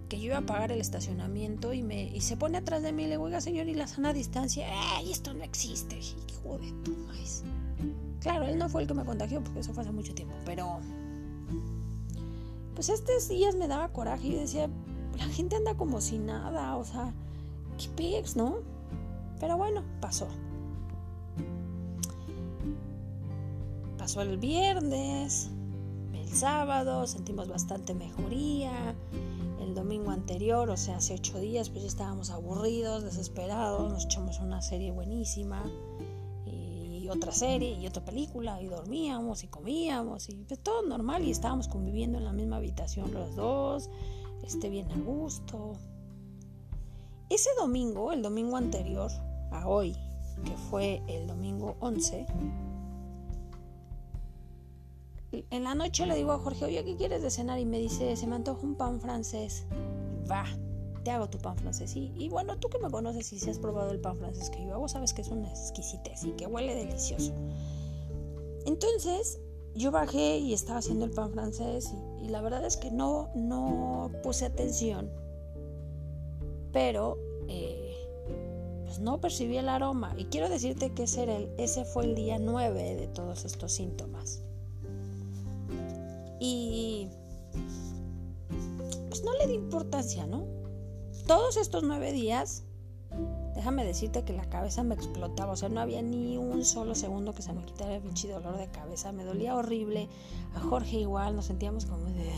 que 0.09 0.19
yo 0.19 0.25
iba 0.25 0.37
a 0.37 0.45
pagar 0.45 0.71
el 0.71 0.81
estacionamiento 0.81 1.73
y 1.73 1.83
me 1.83 2.03
y 2.03 2.21
se 2.21 2.35
pone 2.35 2.57
atrás 2.57 2.81
de 2.81 2.91
mí 2.91 3.03
y 3.03 3.05
le 3.05 3.11
digo, 3.11 3.23
oiga 3.23 3.41
señor, 3.41 3.67
y 3.67 3.75
la 3.75 3.87
sana 3.87 4.11
distancia, 4.13 4.65
¡ay, 4.95 5.11
esto 5.11 5.33
no 5.33 5.43
existe! 5.43 5.99
Tu 6.83 6.91
maíz. 7.07 7.43
Claro, 8.19 8.45
él 8.45 8.57
no 8.57 8.69
fue 8.69 8.81
el 8.81 8.87
que 8.87 8.95
me 8.95 9.05
contagió 9.05 9.43
porque 9.43 9.59
eso 9.59 9.73
fue 9.73 9.83
hace 9.83 9.91
mucho 9.91 10.13
tiempo, 10.15 10.33
pero 10.45 10.79
pues 12.79 12.87
estos 12.87 13.27
días 13.27 13.55
me 13.55 13.67
daba 13.67 13.89
coraje 13.89 14.27
y 14.27 14.35
decía, 14.35 14.69
la 15.17 15.25
gente 15.25 15.57
anda 15.57 15.75
como 15.75 15.99
si 15.99 16.17
nada, 16.17 16.77
o 16.77 16.85
sea, 16.85 17.13
qué 17.77 17.89
pex, 17.89 18.37
¿no? 18.37 18.59
Pero 19.37 19.57
bueno, 19.57 19.83
pasó. 19.99 20.29
Pasó 23.97 24.21
el 24.21 24.37
viernes, 24.37 25.49
el 26.13 26.29
sábado, 26.29 27.05
sentimos 27.05 27.49
bastante 27.49 27.93
mejoría 27.93 28.95
el 29.59 29.75
domingo 29.75 30.11
anterior, 30.11 30.69
o 30.69 30.77
sea, 30.77 30.95
hace 30.95 31.15
ocho 31.15 31.37
días, 31.37 31.69
pues 31.69 31.83
estábamos 31.83 32.29
aburridos, 32.29 33.03
desesperados, 33.03 33.91
nos 33.91 34.05
echamos 34.05 34.39
una 34.39 34.61
serie 34.61 34.91
buenísima 34.91 35.69
otra 37.09 37.31
serie 37.31 37.73
y 37.73 37.87
otra 37.87 38.03
película 38.03 38.61
y 38.61 38.67
dormíamos 38.67 39.43
y 39.43 39.47
comíamos 39.47 40.29
y 40.29 40.35
pues, 40.35 40.59
todo 40.59 40.83
normal 40.83 41.23
y 41.23 41.31
estábamos 41.31 41.67
conviviendo 41.67 42.17
en 42.17 42.25
la 42.25 42.33
misma 42.33 42.57
habitación 42.57 43.11
los 43.13 43.35
dos, 43.35 43.89
este 44.43 44.69
bien 44.69 44.91
a 44.91 44.97
gusto. 44.97 45.73
Ese 47.29 47.49
domingo, 47.59 48.11
el 48.11 48.21
domingo 48.21 48.57
anterior 48.57 49.11
a 49.51 49.67
hoy, 49.67 49.95
que 50.45 50.55
fue 50.69 51.01
el 51.07 51.27
domingo 51.27 51.75
11, 51.79 52.25
en 55.31 55.63
la 55.63 55.75
noche 55.75 56.05
le 56.05 56.15
digo 56.15 56.31
a 56.31 56.39
Jorge, 56.39 56.65
oye, 56.65 56.83
¿qué 56.83 56.95
quieres 56.95 57.21
de 57.21 57.29
cenar? 57.29 57.59
Y 57.59 57.65
me 57.65 57.77
dice, 57.77 58.15
se 58.15 58.25
me 58.25 58.35
antoja 58.35 58.65
un 58.65 58.75
pan 58.75 58.99
francés. 58.99 59.65
Va, 60.29 60.45
hago 61.09 61.29
tu 61.29 61.37
pan 61.37 61.57
francés. 61.57 61.95
Y, 61.95 62.29
bueno, 62.29 62.57
tú 62.57 62.69
que 62.69 62.79
me 62.79 62.89
conoces 62.89 63.31
y 63.33 63.39
si 63.39 63.49
has 63.49 63.59
probado 63.59 63.91
el 63.91 63.99
pan 63.99 64.17
francés 64.17 64.49
que 64.49 64.63
yo 64.63 64.73
hago, 64.73 64.87
sabes 64.87 65.13
que 65.13 65.21
es 65.21 65.29
una 65.29 65.49
exquisitez 65.49 66.23
y 66.23 66.31
que 66.31 66.47
huele 66.47 66.75
delicioso. 66.75 67.33
Entonces, 68.65 69.39
yo 69.75 69.91
bajé 69.91 70.37
y 70.37 70.53
estaba 70.53 70.79
haciendo 70.79 71.05
el 71.05 71.11
pan 71.11 71.31
francés 71.31 71.93
y, 72.21 72.29
la 72.29 72.41
verdad 72.41 72.65
es 72.65 72.77
que 72.77 72.91
no, 72.91 73.29
no 73.35 74.11
puse 74.23 74.45
atención. 74.45 75.09
Pero... 76.71 77.17
Eh, 77.47 77.85
pues 78.85 78.99
no 78.99 79.21
percibí 79.21 79.55
el 79.57 79.69
aroma. 79.69 80.15
Y 80.17 80.25
quiero 80.25 80.49
decirte 80.49 80.95
que 80.95 81.03
ese, 81.03 81.23
el, 81.23 81.51
ese 81.59 81.85
fue 81.85 82.05
el 82.05 82.15
día 82.15 82.39
9 82.39 82.95
de 82.95 83.07
todos 83.07 83.45
estos 83.45 83.71
síntomas. 83.71 84.41
Y 86.39 87.07
pues 89.09 89.23
no 89.23 89.33
le 89.37 89.45
di 89.45 89.53
importancia, 89.53 90.25
¿no? 90.25 90.58
Todos 91.29 91.57
estos 91.57 91.83
nueve 91.83 92.11
días, 92.11 92.63
déjame 93.53 93.85
decirte 93.85 94.23
que 94.23 94.33
la 94.33 94.49
cabeza 94.49 94.81
me 94.81 94.95
explotaba, 94.95 95.51
o 95.51 95.55
sea, 95.55 95.69
no 95.69 95.79
había 95.79 96.01
ni 96.01 96.39
un 96.39 96.65
solo 96.65 96.95
segundo 96.95 97.35
que 97.35 97.43
se 97.43 97.53
me 97.53 97.63
quitara 97.65 97.97
el 97.97 98.01
pinche 98.01 98.27
dolor 98.31 98.57
de 98.57 98.67
cabeza, 98.71 99.11
me 99.11 99.23
dolía 99.23 99.55
horrible, 99.55 100.09
a 100.55 100.59
Jorge 100.59 100.97
igual, 100.97 101.35
nos 101.35 101.45
sentíamos 101.45 101.85
como 101.85 102.05
de 102.05 102.31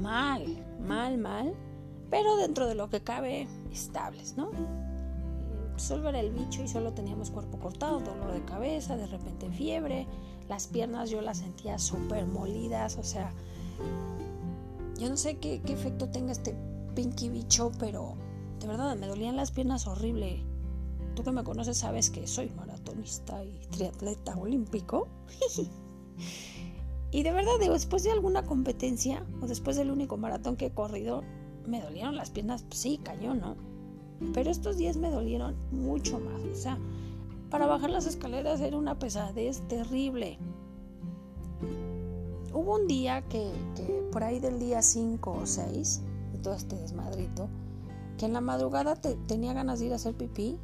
mal, 0.00 0.46
mal, 0.80 1.18
mal, 1.18 1.54
pero 2.08 2.36
dentro 2.38 2.66
de 2.66 2.74
lo 2.74 2.88
que 2.88 3.02
cabe, 3.02 3.48
estables, 3.70 4.34
¿no? 4.34 4.48
Solo 5.76 6.08
era 6.08 6.20
el 6.20 6.30
bicho 6.30 6.62
y 6.62 6.68
solo 6.68 6.94
teníamos 6.94 7.30
cuerpo 7.30 7.58
cortado, 7.58 8.00
dolor 8.00 8.32
de 8.32 8.46
cabeza, 8.46 8.96
de 8.96 9.08
repente 9.08 9.50
fiebre, 9.50 10.06
las 10.48 10.68
piernas 10.68 11.10
yo 11.10 11.20
las 11.20 11.36
sentía 11.36 11.78
súper 11.78 12.24
molidas, 12.24 12.96
o 12.96 13.02
sea, 13.02 13.30
yo 14.96 15.10
no 15.10 15.18
sé 15.18 15.36
qué, 15.36 15.60
efecto 15.66 16.08
tenga 16.08 16.32
este 16.32 16.56
pinky 16.94 17.28
bicho, 17.28 17.72
pero 17.78 18.16
de 18.60 18.66
verdad 18.66 18.96
me 18.96 19.06
dolían 19.06 19.36
las 19.36 19.50
piernas 19.50 19.86
horrible. 19.86 20.42
Tú 21.14 21.22
que 21.22 21.32
me 21.32 21.44
conoces 21.44 21.78
sabes 21.78 22.10
que 22.10 22.26
soy 22.26 22.50
maratonista 22.50 23.44
y 23.44 23.58
triatleta 23.70 24.36
olímpico. 24.36 25.08
y 27.10 27.22
de 27.22 27.32
verdad, 27.32 27.52
digo, 27.60 27.74
después 27.74 28.02
de 28.02 28.10
alguna 28.10 28.44
competencia 28.44 29.24
o 29.40 29.46
después 29.46 29.76
del 29.76 29.90
único 29.90 30.16
maratón 30.16 30.56
que 30.56 30.66
he 30.66 30.70
corrido, 30.70 31.22
me 31.66 31.80
dolieron 31.80 32.16
las 32.16 32.30
piernas, 32.30 32.64
pues 32.64 32.78
sí, 32.78 32.98
cayó, 33.02 33.34
¿no? 33.34 33.56
Pero 34.32 34.50
estos 34.50 34.76
días 34.76 34.96
me 34.96 35.10
dolieron 35.10 35.56
mucho 35.70 36.18
más. 36.18 36.40
O 36.42 36.54
sea, 36.54 36.78
para 37.50 37.66
bajar 37.66 37.90
las 37.90 38.06
escaleras 38.06 38.60
era 38.60 38.76
una 38.76 38.98
pesadez 38.98 39.60
terrible. 39.68 40.38
Hubo 42.52 42.76
un 42.76 42.86
día 42.86 43.22
que, 43.28 43.50
por 44.12 44.22
ahí 44.22 44.38
del 44.38 44.58
día 44.58 44.80
5 44.80 45.30
o 45.30 45.46
6, 45.46 46.00
de 46.00 46.13
todo 46.44 46.54
este 46.54 46.76
desmadrito, 46.76 47.48
que 48.18 48.26
en 48.26 48.34
la 48.34 48.40
madrugada 48.40 48.94
tenía 48.94 49.52
ganas 49.52 49.80
de 49.80 49.86
ir 49.86 49.92
a 49.92 49.96
hacer 49.96 50.14
pipí 50.14 50.56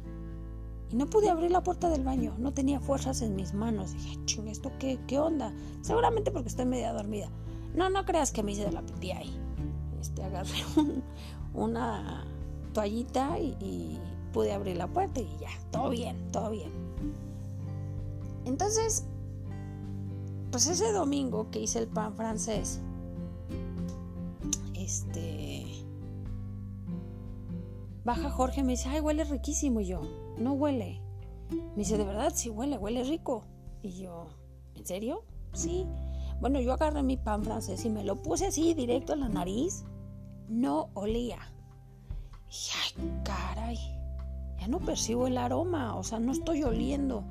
y 0.89 0.95
no 0.95 1.07
pude 1.07 1.29
abrir 1.29 1.51
la 1.51 1.63
puerta 1.63 1.89
del 1.89 2.03
baño. 2.03 2.35
No 2.37 2.53
tenía 2.53 2.79
fuerzas 2.79 3.21
en 3.21 3.35
mis 3.35 3.53
manos. 3.53 3.93
Dije, 3.93 4.19
ching, 4.25 4.47
¿esto 4.47 4.71
qué, 4.79 4.99
qué 5.07 5.19
onda? 5.19 5.53
Seguramente 5.81 6.31
porque 6.31 6.49
estoy 6.49 6.65
media 6.65 6.93
dormida. 6.93 7.29
No, 7.73 7.89
no 7.89 8.05
creas 8.05 8.31
que 8.31 8.43
me 8.43 8.51
hice 8.51 8.65
de 8.65 8.71
la 8.71 8.81
pipí 8.81 9.11
ahí. 9.11 9.33
Este, 9.99 10.23
agarré 10.23 10.51
una 11.53 12.25
toallita 12.73 13.39
y, 13.39 13.99
pude 14.33 14.53
abrir 14.53 14.77
la 14.77 14.87
puerta 14.87 15.19
y 15.19 15.27
ya, 15.41 15.49
todo 15.71 15.89
bien, 15.89 16.31
todo 16.31 16.51
bien. 16.51 16.71
Entonces, 18.45 19.03
pues 20.51 20.67
ese 20.67 20.93
domingo 20.93 21.51
que 21.51 21.59
hice 21.59 21.79
el 21.79 21.87
pan 21.87 22.15
francés, 22.15 22.79
este, 24.73 25.40
baja 28.03 28.29
Jorge, 28.29 28.63
me 28.63 28.73
dice, 28.73 28.89
ay, 28.89 28.99
huele 28.99 29.23
riquísimo. 29.23 29.81
Y 29.81 29.87
yo, 29.87 30.01
no 30.37 30.53
huele. 30.53 31.01
Me 31.49 31.77
dice, 31.77 31.97
de 31.97 32.05
verdad, 32.05 32.31
sí 32.33 32.49
huele, 32.49 32.77
huele 32.77 33.03
rico. 33.03 33.43
Y 33.81 33.91
yo, 33.91 34.27
¿en 34.75 34.85
serio? 34.85 35.23
Sí. 35.53 35.85
Bueno, 36.39 36.59
yo 36.59 36.73
agarré 36.73 37.03
mi 37.03 37.17
pan 37.17 37.43
francés 37.43 37.85
y 37.85 37.89
me 37.89 38.03
lo 38.03 38.21
puse 38.21 38.47
así 38.47 38.73
directo 38.73 39.13
en 39.13 39.21
la 39.21 39.29
nariz. 39.29 39.83
No 40.47 40.89
olía. 40.93 41.39
Y 42.49 42.99
ay, 43.01 43.21
caray, 43.23 43.77
ya 44.59 44.67
no 44.67 44.79
percibo 44.79 45.27
el 45.27 45.37
aroma, 45.37 45.95
o 45.95 46.03
sea, 46.03 46.19
no 46.19 46.31
estoy 46.31 46.63
oliendo. 46.63 47.23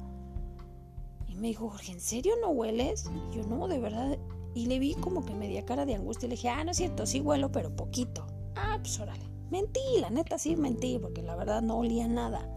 Y 1.28 1.34
me 1.34 1.48
dijo, 1.48 1.68
Jorge, 1.68 1.92
¿en 1.92 2.00
serio 2.00 2.34
no 2.40 2.50
hueles? 2.50 3.10
Y 3.32 3.36
yo, 3.36 3.46
no, 3.46 3.68
de 3.68 3.78
verdad. 3.78 4.18
Y 4.54 4.66
le 4.66 4.78
vi 4.78 4.94
como 4.94 5.24
que 5.24 5.34
media 5.34 5.64
cara 5.64 5.86
de 5.86 5.94
angustia. 5.94 6.26
Y 6.26 6.30
le 6.30 6.36
dije, 6.36 6.48
ah, 6.48 6.64
no 6.64 6.70
es 6.70 6.76
cierto, 6.76 7.06
sí 7.06 7.20
huelo, 7.20 7.52
pero 7.52 7.74
poquito. 7.74 8.26
Ah, 8.56 8.78
pues 8.80 8.98
órale. 8.98 9.24
Mentí, 9.50 9.80
la 10.00 10.10
neta 10.10 10.38
sí 10.38 10.56
mentí, 10.56 10.98
porque 10.98 11.22
la 11.22 11.34
verdad 11.36 11.62
no 11.62 11.78
olía 11.78 12.06
nada. 12.06 12.48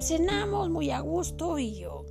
Cenamos 0.00 0.68
muy 0.70 0.90
a 0.90 1.00
gusto 1.00 1.58
y 1.58 1.74
yo 1.76 2.04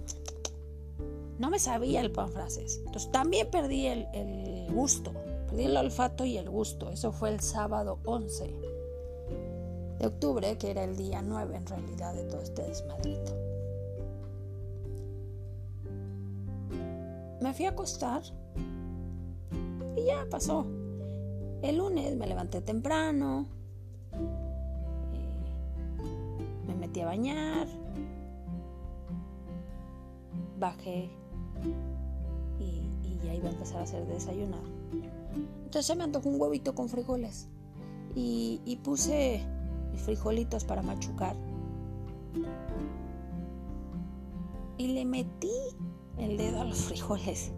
no 1.37 1.49
me 1.49 1.59
sabía 1.59 2.01
el 2.01 2.11
pan 2.11 2.31
francés. 2.31 2.81
Entonces 2.85 3.11
también 3.11 3.49
perdí 3.51 3.87
el, 3.87 4.07
el 4.13 4.73
gusto, 4.73 5.11
perdí 5.47 5.65
el 5.65 5.77
olfato 5.77 6.25
y 6.25 6.37
el 6.37 6.49
gusto. 6.49 6.89
Eso 6.89 7.11
fue 7.11 7.29
el 7.29 7.39
sábado 7.41 7.99
11 8.05 8.53
de 9.99 10.07
octubre, 10.07 10.57
que 10.57 10.71
era 10.71 10.83
el 10.83 10.95
día 10.95 11.21
9 11.21 11.55
en 11.55 11.65
realidad 11.65 12.13
de 12.13 12.23
todo 12.23 12.41
este 12.41 12.63
desmadrito. 12.63 13.33
Me 17.41 17.53
fui 17.53 17.65
a 17.65 17.69
acostar 17.69 18.23
y 19.95 20.05
ya 20.05 20.25
pasó. 20.29 20.65
El 21.61 21.77
lunes 21.77 22.15
me 22.15 22.27
levanté 22.27 22.61
temprano, 22.61 23.47
eh, 25.13 25.41
me 26.67 26.75
metí 26.75 27.01
a 27.01 27.05
bañar, 27.05 27.67
bajé 30.59 31.09
y, 32.59 32.91
ya 33.23 33.33
iba 33.33 33.49
a 33.49 33.51
empezar 33.51 33.79
a 33.79 33.83
hacer 33.83 34.05
desayunar. 34.05 34.61
Entonces 35.63 35.85
se 35.85 35.95
me 35.95 36.03
antojó 36.03 36.29
un 36.29 36.39
huevito 36.39 36.75
con 36.75 36.89
frijoles 36.89 37.47
y, 38.15 38.61
y 38.65 38.75
puse 38.77 39.41
frijolitos 39.95 40.63
para 40.63 40.81
machucar. 40.81 41.35
Y 44.77 44.87
le 44.87 45.05
metí 45.05 45.51
el 46.17 46.37
dedo 46.37 46.61
a 46.61 46.65
los 46.65 46.77
frijoles 46.85 47.51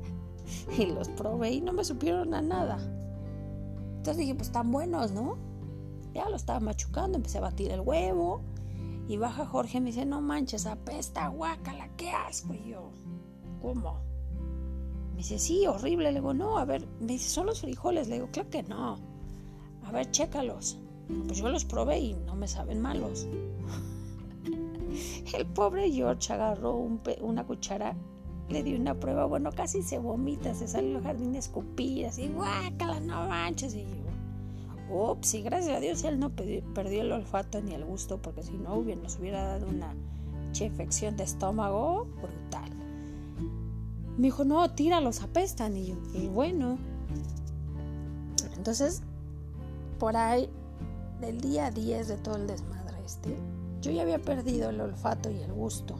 y 0.77 0.85
los 0.85 1.09
probé 1.09 1.51
y 1.51 1.61
no 1.61 1.73
me 1.73 1.83
supieron 1.83 2.33
a 2.33 2.41
nada. 2.41 2.77
Entonces 4.07 4.21
dije, 4.21 4.35
pues 4.35 4.47
están 4.47 4.71
buenos, 4.71 5.11
¿no? 5.11 5.37
Ya 6.13 6.29
lo 6.29 6.37
estaba 6.37 6.61
machucando, 6.61 7.17
empecé 7.17 7.39
a 7.39 7.41
batir 7.41 7.71
el 7.73 7.81
huevo 7.81 8.41
y 9.05 9.17
baja 9.17 9.45
Jorge 9.45 9.79
y 9.79 9.81
me 9.81 9.87
dice, 9.87 10.05
no 10.05 10.21
manches, 10.21 10.65
apesta, 10.65 11.27
guácala, 11.27 11.89
qué 11.97 12.11
asco. 12.11 12.53
Y 12.53 12.69
yo, 12.69 12.89
¿cómo? 13.61 13.99
Me 15.11 15.17
dice, 15.17 15.37
sí, 15.37 15.67
horrible. 15.67 16.13
Le 16.13 16.19
digo, 16.21 16.33
no, 16.33 16.57
a 16.57 16.63
ver, 16.63 16.87
me 17.01 17.07
dice, 17.07 17.27
son 17.27 17.47
los 17.47 17.59
frijoles. 17.59 18.07
Le 18.07 18.15
digo, 18.15 18.29
claro 18.31 18.49
que 18.49 18.63
no. 18.63 18.95
A 19.83 19.91
ver, 19.91 20.09
chécalos. 20.09 20.79
Pues 21.25 21.39
yo 21.39 21.49
los 21.49 21.65
probé 21.65 21.99
y 21.99 22.13
no 22.13 22.33
me 22.37 22.47
saben 22.47 22.79
malos. 22.79 23.27
El 25.37 25.45
pobre 25.47 25.91
George 25.91 26.31
agarró 26.31 26.77
una 27.19 27.45
cuchara, 27.45 27.93
le 28.49 28.63
dio 28.63 28.79
una 28.79 28.95
prueba, 28.95 29.25
bueno, 29.25 29.51
casi 29.51 29.81
se 29.81 29.97
vomita, 29.97 30.53
se 30.53 30.67
salió 30.67 30.97
al 30.97 31.03
jardín 31.03 31.35
a 31.35 31.39
escupir, 31.39 32.05
así, 32.05 32.29
guácala, 32.29 32.99
no 32.99 33.27
manches. 33.27 33.73
Y 33.73 33.83
yo, 33.83 35.11
ups, 35.11 35.33
y 35.33 35.41
gracias 35.41 35.77
a 35.77 35.79
Dios 35.79 36.03
él 36.03 36.19
no 36.19 36.29
perdió 36.29 37.01
el 37.01 37.11
olfato 37.11 37.61
ni 37.61 37.73
el 37.73 37.83
gusto, 37.83 38.21
porque 38.21 38.43
si 38.43 38.53
no 38.53 38.75
hubiera, 38.75 39.01
nos 39.01 39.17
hubiera 39.19 39.43
dado 39.43 39.67
una 39.67 39.93
infección 40.59 41.15
de 41.17 41.23
estómago 41.23 42.07
brutal. 42.21 42.71
Me 44.17 44.23
dijo, 44.23 44.43
no, 44.43 44.71
tíralos, 44.71 45.21
apestan. 45.21 45.77
Y 45.77 45.87
yo, 45.87 45.95
y 46.13 46.27
bueno. 46.27 46.77
Entonces, 48.55 49.03
por 49.99 50.17
ahí 50.17 50.49
del 51.21 51.39
día 51.41 51.69
10 51.69 52.07
de 52.07 52.17
todo 52.17 52.35
el 52.35 52.47
desmadre 52.47 52.97
este, 53.05 53.35
yo 53.81 53.91
ya 53.91 54.01
había 54.01 54.19
perdido 54.19 54.69
el 54.69 54.81
olfato 54.81 55.31
y 55.31 55.39
el 55.39 55.53
gusto. 55.53 55.95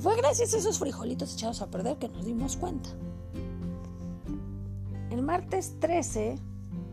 Fue 0.00 0.16
gracias 0.16 0.54
a 0.54 0.58
esos 0.58 0.78
frijolitos 0.78 1.34
echados 1.34 1.60
a 1.60 1.70
perder 1.70 1.98
que 1.98 2.08
nos 2.08 2.24
dimos 2.24 2.56
cuenta. 2.56 2.88
El 5.10 5.22
martes 5.22 5.78
13, 5.78 6.38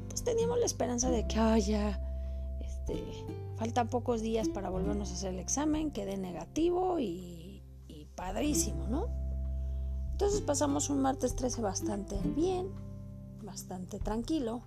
pues 0.09 0.23
teníamos 0.23 0.59
la 0.59 0.65
esperanza 0.65 1.09
de 1.09 1.25
que, 1.25 1.39
haya 1.39 2.01
este, 2.59 3.01
faltan 3.55 3.87
pocos 3.87 4.21
días 4.21 4.49
para 4.49 4.69
volvernos 4.69 5.11
a 5.11 5.13
hacer 5.13 5.33
el 5.33 5.39
examen, 5.39 5.91
quede 5.91 6.17
negativo 6.17 6.99
y, 6.99 7.63
y 7.87 8.05
padrísimo, 8.15 8.87
¿no? 8.87 9.07
Entonces 10.11 10.41
pasamos 10.41 10.89
un 10.89 11.01
martes 11.01 11.33
13 11.35 11.61
bastante 11.61 12.19
bien, 12.35 12.67
bastante 13.41 13.99
tranquilo. 13.99 14.63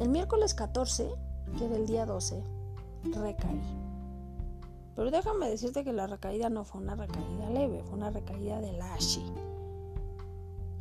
El 0.00 0.08
miércoles 0.08 0.54
14, 0.54 1.10
que 1.58 1.66
era 1.66 1.76
el 1.76 1.86
día 1.86 2.06
12, 2.06 2.42
recaí. 3.12 3.87
Pero 4.98 5.12
déjame 5.12 5.48
decirte 5.48 5.84
que 5.84 5.92
la 5.92 6.08
recaída 6.08 6.50
no 6.50 6.64
fue 6.64 6.80
una 6.80 6.96
recaída 6.96 7.48
leve, 7.50 7.84
fue 7.84 7.98
una 7.98 8.10
recaída 8.10 8.60
de 8.60 8.72
lashi. 8.72 9.24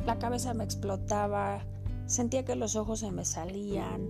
La 0.08 0.18
cabeza 0.18 0.56
me 0.56 0.64
explotaba, 0.64 1.64
sentía 2.08 2.44
que 2.44 2.56
los 2.56 2.76
ojos 2.76 3.02
se 3.02 3.12
me 3.12 3.26
salían, 3.26 4.10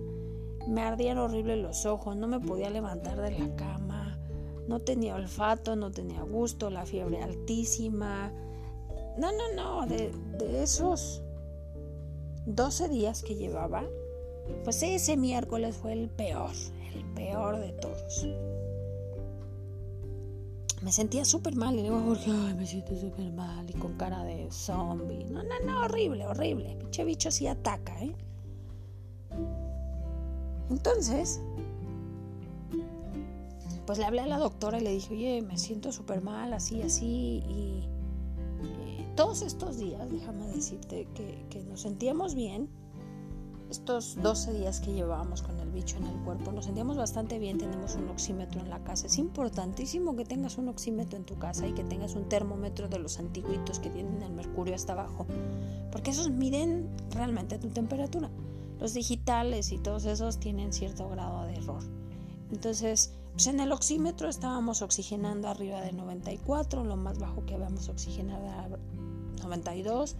me 0.66 0.80
ardían 0.80 1.18
horrible 1.18 1.56
los 1.56 1.84
ojos, 1.84 2.16
no 2.16 2.26
me 2.26 2.40
podía 2.40 2.70
levantar 2.70 3.20
de 3.20 3.38
la 3.38 3.54
cama, 3.54 4.18
no 4.66 4.80
tenía 4.80 5.14
olfato, 5.14 5.76
no 5.76 5.90
tenía 5.90 6.22
gusto, 6.22 6.70
la 6.70 6.86
fiebre 6.86 7.22
altísima. 7.22 8.32
No, 9.18 9.30
no, 9.30 9.54
no, 9.54 9.86
de, 9.86 10.10
de 10.38 10.62
esos 10.62 11.22
12 12.46 12.88
días 12.88 13.22
que 13.22 13.34
llevaba, 13.34 13.84
pues 14.64 14.82
ese 14.82 15.18
miércoles 15.18 15.76
fue 15.76 15.92
el 15.92 16.08
peor, 16.08 16.52
el 16.94 17.04
peor 17.12 17.58
de 17.58 17.72
todos. 17.72 18.26
Me 20.82 20.92
sentía 20.92 21.24
súper 21.24 21.56
mal 21.56 21.76
y 21.78 21.82
digo 21.82 22.00
Jorge, 22.00 22.30
ay, 22.30 22.54
me 22.54 22.66
siento 22.66 22.96
súper 22.96 23.32
mal 23.32 23.68
y 23.68 23.72
con 23.74 23.94
cara 23.94 24.22
de 24.22 24.48
zombie. 24.50 25.24
No, 25.24 25.42
no, 25.42 25.60
no, 25.66 25.84
horrible, 25.84 26.26
horrible. 26.26 26.76
Pinche 26.78 27.04
bicho 27.04 27.30
sí 27.30 27.46
ataca, 27.46 28.00
¿eh? 28.00 28.14
Entonces, 30.70 31.40
pues 33.86 33.98
le 33.98 34.04
hablé 34.04 34.20
a 34.20 34.26
la 34.26 34.38
doctora 34.38 34.78
y 34.78 34.82
le 34.82 34.92
dije, 34.92 35.14
oye, 35.14 35.42
me 35.42 35.58
siento 35.58 35.90
súper 35.90 36.22
mal, 36.22 36.52
así, 36.52 36.82
así. 36.82 37.42
Y 37.48 37.88
eh, 38.62 39.06
todos 39.16 39.42
estos 39.42 39.78
días, 39.78 40.08
déjame 40.10 40.46
decirte 40.48 41.08
que, 41.14 41.44
que 41.50 41.64
nos 41.64 41.80
sentíamos 41.80 42.34
bien 42.34 42.68
estos 43.70 44.16
12 44.22 44.54
días 44.54 44.80
que 44.80 44.92
llevábamos 44.92 45.42
con 45.42 45.58
el 45.60 45.70
bicho 45.70 45.96
en 45.98 46.06
el 46.06 46.16
cuerpo, 46.24 46.52
nos 46.52 46.64
sentíamos 46.64 46.96
bastante 46.96 47.38
bien, 47.38 47.58
tenemos 47.58 47.94
un 47.96 48.08
oxímetro 48.08 48.60
en 48.60 48.70
la 48.70 48.82
casa. 48.82 49.06
Es 49.06 49.18
importantísimo 49.18 50.16
que 50.16 50.24
tengas 50.24 50.58
un 50.58 50.68
oxímetro 50.68 51.18
en 51.18 51.24
tu 51.24 51.38
casa 51.38 51.66
y 51.66 51.72
que 51.72 51.84
tengas 51.84 52.14
un 52.14 52.28
termómetro 52.28 52.88
de 52.88 52.98
los 52.98 53.18
antiguitos 53.18 53.78
que 53.78 53.90
tienen 53.90 54.22
el 54.22 54.32
mercurio 54.32 54.74
hasta 54.74 54.94
abajo, 54.94 55.26
porque 55.92 56.10
esos 56.10 56.30
miden 56.30 56.88
realmente 57.10 57.58
tu 57.58 57.68
temperatura. 57.68 58.30
Los 58.80 58.94
digitales 58.94 59.72
y 59.72 59.78
todos 59.78 60.04
esos 60.04 60.38
tienen 60.38 60.72
cierto 60.72 61.08
grado 61.08 61.44
de 61.44 61.54
error. 61.54 61.82
Entonces, 62.50 63.12
pues 63.32 63.48
en 63.48 63.60
el 63.60 63.72
oxímetro 63.72 64.28
estábamos 64.28 64.82
oxigenando 64.82 65.48
arriba 65.48 65.80
de 65.80 65.92
94, 65.92 66.84
lo 66.84 66.96
más 66.96 67.18
bajo 67.18 67.44
que 67.44 67.54
habíamos 67.54 67.88
oxigenado 67.88 68.46
era 68.46 68.68
92. 69.42 70.16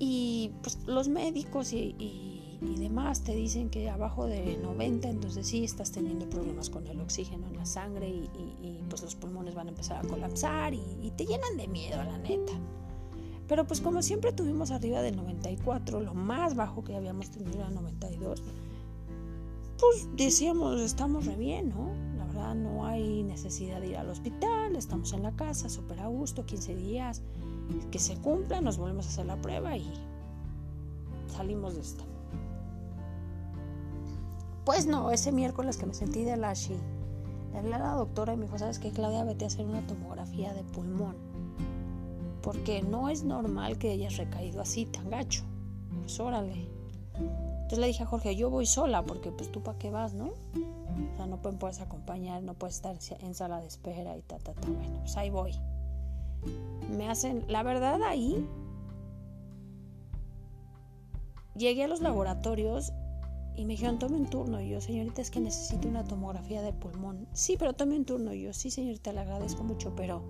Y 0.00 0.50
pues 0.62 0.78
los 0.86 1.08
médicos 1.08 1.72
y 1.72 2.33
demás 2.76 3.22
te 3.22 3.34
dicen 3.34 3.68
que 3.68 3.90
abajo 3.90 4.26
de 4.26 4.56
90, 4.56 5.08
entonces 5.08 5.46
sí 5.46 5.64
estás 5.64 5.92
teniendo 5.92 6.28
problemas 6.28 6.70
con 6.70 6.86
el 6.86 7.00
oxígeno 7.00 7.46
en 7.48 7.56
la 7.56 7.66
sangre 7.66 8.08
y, 8.08 8.28
pues 8.88 9.02
los 9.02 9.14
pulmones 9.14 9.54
van 9.54 9.66
a 9.66 9.70
empezar 9.70 10.04
a 10.04 10.08
colapsar 10.08 10.72
y, 10.74 10.82
y 11.02 11.10
te 11.10 11.26
llenan 11.26 11.56
de 11.56 11.68
miedo, 11.68 12.02
la 12.02 12.18
neta. 12.18 12.52
Pero 13.48 13.66
pues 13.66 13.80
como 13.80 14.02
siempre 14.02 14.32
tuvimos 14.32 14.70
arriba 14.70 15.02
del 15.02 15.16
94, 15.16 16.00
lo 16.00 16.14
más 16.14 16.54
bajo 16.54 16.82
que 16.82 16.96
habíamos 16.96 17.30
tenido 17.30 17.58
era 17.58 17.70
92, 17.70 18.42
pues 19.78 20.08
decíamos, 20.16 20.80
estamos 20.80 21.26
re 21.26 21.36
bien, 21.36 21.68
¿no? 21.68 21.90
La 22.16 22.24
verdad 22.24 22.54
no 22.54 22.86
hay 22.86 23.22
necesidad 23.22 23.80
de 23.80 23.88
ir 23.88 23.96
al 23.96 24.08
hospital, 24.08 24.76
estamos 24.76 25.12
en 25.12 25.22
la 25.22 25.32
casa, 25.32 25.68
súper 25.68 26.00
a 26.00 26.06
gusto, 26.06 26.46
15 26.46 26.74
días, 26.76 27.22
que 27.90 27.98
se 27.98 28.16
cumpla, 28.16 28.60
nos 28.60 28.78
volvemos 28.78 29.06
a 29.06 29.08
hacer 29.10 29.26
la 29.26 29.40
prueba 29.40 29.76
y 29.76 29.92
salimos 31.28 31.74
de 31.74 31.82
esto. 31.82 32.13
Pues 34.64 34.86
no, 34.86 35.10
ese 35.10 35.30
miércoles 35.30 35.76
que 35.76 35.86
me 35.86 35.94
sentí 35.94 36.24
de 36.24 36.36
Lashi, 36.36 36.76
le 37.52 37.58
hablé 37.58 37.74
a 37.74 37.78
la 37.78 37.92
doctora 37.92 38.32
y 38.32 38.36
me 38.36 38.46
dijo, 38.46 38.58
¿sabes 38.58 38.78
qué, 38.78 38.90
Claudia? 38.90 39.24
Vete 39.24 39.44
a 39.44 39.48
hacer 39.48 39.66
una 39.66 39.86
tomografía 39.86 40.54
de 40.54 40.64
pulmón. 40.64 41.16
Porque 42.42 42.82
no 42.82 43.08
es 43.08 43.24
normal 43.24 43.78
que 43.78 43.90
hayas 43.90 44.16
recaído 44.16 44.60
así, 44.60 44.86
tan 44.86 45.10
gacho. 45.10 45.44
Pues 46.00 46.18
órale. 46.18 46.68
Entonces 47.16 47.78
le 47.78 47.86
dije 47.86 48.02
a 48.02 48.06
Jorge, 48.06 48.36
yo 48.36 48.50
voy 48.50 48.66
sola, 48.66 49.04
porque 49.04 49.30
pues 49.30 49.52
tú 49.52 49.62
para 49.62 49.78
qué 49.78 49.90
vas, 49.90 50.14
¿no? 50.14 50.26
O 50.26 51.16
sea, 51.16 51.26
no 51.26 51.40
puedes 51.40 51.80
acompañar, 51.80 52.42
no 52.42 52.54
puedes 52.54 52.76
estar 52.76 52.96
en 53.20 53.34
sala 53.34 53.60
de 53.60 53.66
espera 53.66 54.16
y 54.16 54.22
ta, 54.22 54.38
ta, 54.38 54.54
ta. 54.54 54.68
Bueno, 54.68 54.98
pues 55.00 55.16
ahí 55.16 55.30
voy. 55.30 55.52
Me 56.90 57.08
hacen, 57.08 57.44
la 57.48 57.62
verdad 57.62 58.02
ahí, 58.02 58.46
llegué 61.54 61.84
a 61.84 61.88
los 61.88 62.00
laboratorios 62.00 62.92
y 63.56 63.64
me 63.64 63.74
dijeron, 63.74 63.98
tome 63.98 64.16
un 64.16 64.28
turno. 64.28 64.60
Y 64.60 64.70
yo, 64.70 64.80
señorita, 64.80 65.22
es 65.22 65.30
que 65.30 65.40
necesito 65.40 65.88
una 65.88 66.04
tomografía 66.04 66.62
de 66.62 66.72
pulmón. 66.72 67.28
Sí, 67.32 67.56
pero 67.56 67.72
tome 67.72 67.96
un 67.96 68.04
turno. 68.04 68.32
Y 68.34 68.42
yo, 68.42 68.52
sí, 68.52 68.70
señorita, 68.70 69.12
le 69.12 69.20
agradezco 69.20 69.62
mucho, 69.62 69.94
pero 69.94 70.22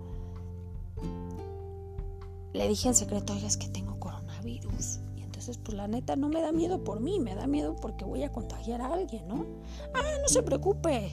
le 2.53 2.67
dije 2.67 2.87
en 2.87 2.95
secreto, 2.95 3.33
oiga, 3.33 3.47
es 3.47 3.57
que 3.57 3.67
tengo 3.67 3.99
coronavirus. 3.99 4.99
Y 5.15 5.23
entonces, 5.23 5.57
pues 5.57 5.75
la 5.75 5.87
neta, 5.87 6.15
no 6.15 6.29
me 6.29 6.41
da 6.41 6.51
miedo 6.51 6.83
por 6.83 6.99
mí, 6.99 7.19
me 7.19 7.33
da 7.33 7.47
miedo 7.47 7.75
porque 7.75 8.05
voy 8.05 8.21
a 8.23 8.31
contagiar 8.31 8.81
a 8.81 8.93
alguien, 8.93 9.27
¿no? 9.27 9.45
Ah, 9.95 10.17
no 10.21 10.27
se 10.27 10.43
preocupe. 10.43 11.11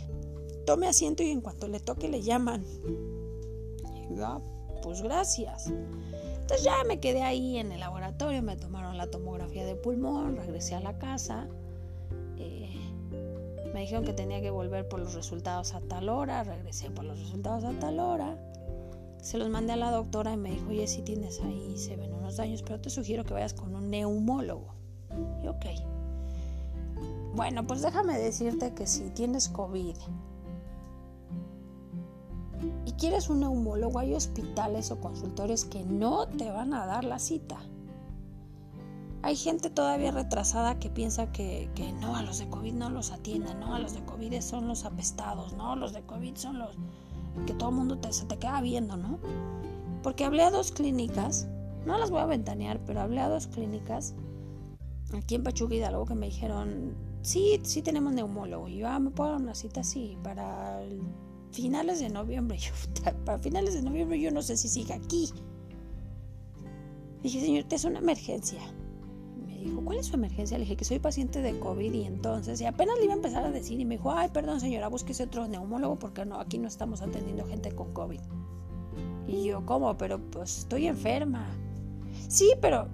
Tome 0.66 0.86
asiento 0.86 1.22
y 1.22 1.30
en 1.30 1.40
cuanto 1.40 1.66
le 1.66 1.80
toque 1.80 2.08
le 2.08 2.22
llaman. 2.22 2.62
Y 3.94 4.14
yo, 4.14 4.26
ah, 4.26 4.40
pues 4.82 5.00
gracias. 5.00 5.72
Entonces 6.42 6.62
ya 6.62 6.84
me 6.86 7.00
quedé 7.00 7.22
ahí 7.22 7.56
en 7.56 7.72
el 7.72 7.80
laboratorio, 7.80 8.42
me 8.42 8.56
tomaron 8.56 8.98
la 8.98 9.06
tomografía 9.10 9.64
de 9.64 9.76
pulmón, 9.76 10.36
regresé 10.36 10.74
a 10.74 10.80
la 10.80 10.98
casa 10.98 11.48
me 13.72 13.80
dijeron 13.80 14.04
que 14.04 14.12
tenía 14.12 14.40
que 14.40 14.50
volver 14.50 14.88
por 14.88 15.00
los 15.00 15.14
resultados 15.14 15.74
a 15.74 15.80
tal 15.80 16.08
hora, 16.08 16.44
regresé 16.44 16.90
por 16.90 17.04
los 17.04 17.18
resultados 17.18 17.64
a 17.64 17.72
tal 17.78 18.00
hora. 18.00 18.36
Se 19.20 19.38
los 19.38 19.48
mandé 19.48 19.72
a 19.72 19.76
la 19.76 19.90
doctora 19.90 20.32
y 20.32 20.36
me 20.36 20.50
dijo, 20.50 20.68
oye, 20.68 20.86
si 20.86 21.02
tienes 21.02 21.40
ahí, 21.40 21.76
se 21.78 21.96
ven 21.96 22.12
unos 22.12 22.36
daños, 22.36 22.62
pero 22.62 22.80
te 22.80 22.90
sugiero 22.90 23.24
que 23.24 23.34
vayas 23.34 23.54
con 23.54 23.74
un 23.74 23.88
neumólogo. 23.88 24.74
Y 25.42 25.48
ok. 25.48 25.66
Bueno, 27.34 27.66
pues 27.66 27.82
déjame 27.82 28.18
decirte 28.18 28.74
que 28.74 28.86
si 28.86 29.08
tienes 29.10 29.48
COVID 29.48 29.96
y 32.84 32.92
quieres 32.92 33.28
un 33.28 33.40
neumólogo, 33.40 33.98
hay 33.98 34.14
hospitales 34.14 34.90
o 34.90 35.00
consultorios 35.00 35.64
que 35.64 35.82
no 35.84 36.26
te 36.26 36.50
van 36.50 36.74
a 36.74 36.84
dar 36.86 37.04
la 37.04 37.18
cita. 37.18 37.58
Hay 39.24 39.36
gente 39.36 39.70
todavía 39.70 40.10
retrasada 40.10 40.80
que 40.80 40.90
piensa 40.90 41.30
que, 41.30 41.68
no, 42.00 42.16
a 42.16 42.22
los 42.22 42.38
de 42.38 42.48
COVID 42.48 42.72
no 42.74 42.90
los 42.90 43.12
atiendan, 43.12 43.60
no, 43.60 43.74
a 43.74 43.78
los 43.78 43.94
de 43.94 44.04
COVID 44.04 44.40
son 44.40 44.66
los 44.66 44.84
apestados, 44.84 45.52
no, 45.52 45.76
los 45.76 45.92
de 45.92 46.02
COVID 46.02 46.34
son 46.34 46.58
los 46.58 46.76
que 47.46 47.54
todo 47.54 47.68
el 47.68 47.76
mundo 47.76 47.98
te, 47.98 48.12
se 48.12 48.26
te 48.26 48.36
queda 48.36 48.60
viendo, 48.60 48.96
¿no? 48.96 49.20
Porque 50.02 50.24
hablé 50.24 50.42
a 50.42 50.50
dos 50.50 50.72
clínicas, 50.72 51.46
no 51.86 51.98
las 51.98 52.10
voy 52.10 52.20
a 52.20 52.26
ventanear, 52.26 52.80
pero 52.84 53.00
hablé 53.00 53.20
a 53.20 53.28
dos 53.28 53.46
clínicas 53.46 54.14
aquí 55.16 55.36
en 55.36 55.44
Pachuca 55.44 55.74
Hidalgo 55.76 56.04
que 56.04 56.16
me 56.16 56.26
dijeron, 56.26 56.96
sí, 57.22 57.60
sí 57.62 57.80
tenemos 57.80 58.12
neumólogo. 58.12 58.66
Y 58.66 58.78
yo, 58.78 58.88
ah, 58.88 58.98
me 58.98 59.10
puedo 59.10 59.30
dar 59.30 59.40
una 59.40 59.54
cita, 59.54 59.84
sí, 59.84 60.18
para 60.24 60.80
finales 61.52 62.00
de 62.00 62.08
noviembre. 62.08 62.58
para 63.24 63.38
finales 63.38 63.74
de 63.74 63.82
noviembre 63.82 64.18
yo 64.18 64.32
no 64.32 64.42
sé 64.42 64.56
si 64.56 64.68
sigue 64.68 64.94
aquí. 64.94 65.30
Dije, 67.22 67.40
señor, 67.40 67.66
es 67.70 67.84
una 67.84 68.00
emergencia 68.00 68.60
dijo, 69.64 69.80
¿cuál 69.84 69.98
es 69.98 70.06
su 70.06 70.14
emergencia? 70.14 70.58
Le 70.58 70.64
dije 70.64 70.76
que 70.76 70.84
soy 70.84 70.98
paciente 70.98 71.42
de 71.42 71.58
COVID 71.58 71.92
y 71.92 72.04
entonces, 72.04 72.60
y 72.60 72.66
apenas 72.66 72.96
le 72.98 73.04
iba 73.04 73.14
a 73.14 73.16
empezar 73.16 73.44
a 73.44 73.50
decir 73.50 73.80
y 73.80 73.84
me 73.84 73.96
dijo, 73.96 74.12
ay, 74.12 74.28
perdón 74.32 74.60
señora, 74.60 74.88
búsquese 74.88 75.24
otro 75.24 75.46
neumólogo 75.48 75.98
porque 75.98 76.24
no, 76.24 76.40
aquí 76.40 76.58
no 76.58 76.68
estamos 76.68 77.02
atendiendo 77.02 77.46
gente 77.46 77.74
con 77.74 77.92
COVID. 77.92 78.20
Y 79.28 79.44
yo, 79.44 79.64
¿cómo? 79.64 79.96
Pero 79.96 80.18
pues 80.18 80.58
estoy 80.58 80.86
enferma. 80.86 81.48
Sí, 82.28 82.52
pero 82.60 82.88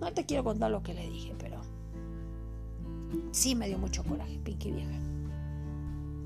no 0.00 0.12
te 0.12 0.24
quiero 0.24 0.44
contar 0.44 0.70
lo 0.70 0.82
que 0.82 0.94
le 0.94 1.08
dije, 1.08 1.34
pero 1.38 1.60
sí 3.32 3.54
me 3.54 3.68
dio 3.68 3.78
mucho 3.78 4.04
coraje, 4.04 4.38
Pinky 4.38 4.72
vieja. 4.72 4.98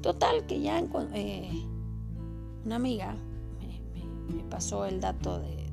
Total, 0.03 0.47
que 0.47 0.61
ya 0.61 0.81
eh, 1.15 1.51
una 2.65 2.77
amiga 2.77 3.17
me 4.29 4.43
pasó 4.45 4.85
el 4.85 5.01
dato 5.01 5.41
de, 5.41 5.68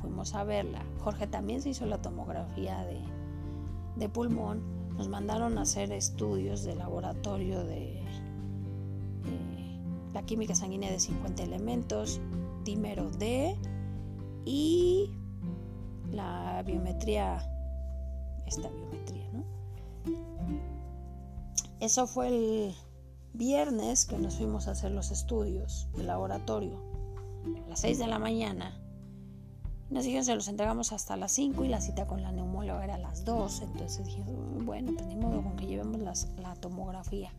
fuimos 0.00 0.34
a 0.34 0.44
verla. 0.44 0.84
Jorge 1.00 1.26
también 1.26 1.60
se 1.60 1.70
hizo 1.70 1.86
la 1.86 2.00
tomografía 2.00 2.84
de, 3.96 4.08
pulmón. 4.08 4.62
Nos 4.96 5.08
mandaron 5.08 5.58
a 5.58 5.62
hacer 5.62 5.92
estudios 5.92 6.64
de 6.64 6.74
laboratorio 6.74 7.64
de 7.64 8.00
la 10.12 10.22
química 10.24 10.54
sanguínea 10.54 10.90
de 10.90 10.98
50 10.98 11.42
elementos, 11.42 12.20
dímero 12.64 13.10
D 13.10 13.56
y 14.44 15.12
la 16.10 16.62
biometría, 16.66 17.38
esta 18.46 18.68
biometría, 18.68 19.28
¿no? 19.32 19.44
Eso 21.78 22.06
fue 22.06 22.28
el 22.28 22.74
viernes 23.32 24.04
que 24.04 24.18
nos 24.18 24.36
fuimos 24.36 24.66
a 24.66 24.72
hacer 24.72 24.90
los 24.90 25.10
estudios 25.10 25.88
de 25.96 26.02
laboratorio. 26.02 26.78
A 27.64 27.68
las 27.70 27.80
6 27.80 27.98
de 27.98 28.06
la 28.06 28.18
mañana 28.18 28.79
nos 29.90 30.04
dijeron 30.04 30.24
se 30.24 30.34
los 30.36 30.46
entregamos 30.46 30.92
hasta 30.92 31.16
las 31.16 31.32
5 31.32 31.64
y 31.64 31.68
la 31.68 31.80
cita 31.80 32.06
con 32.06 32.22
la 32.22 32.30
neumóloga 32.30 32.84
era 32.84 32.94
a 32.94 32.98
las 32.98 33.24
2. 33.24 33.62
Entonces 33.62 34.06
dije, 34.06 34.22
bueno, 34.64 34.92
pues 34.96 35.16
modo 35.16 35.42
con 35.42 35.56
que 35.56 35.66
llevemos 35.66 36.00
la 36.38 36.54
tomografía. 36.54 37.32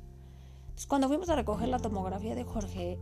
Entonces 0.63 0.87
cuando 0.87 1.07
fuimos 1.07 1.29
a 1.29 1.35
recoger 1.35 1.69
la 1.69 1.79
tomografía 1.79 2.35
de 2.35 2.43
Jorge, 2.43 2.99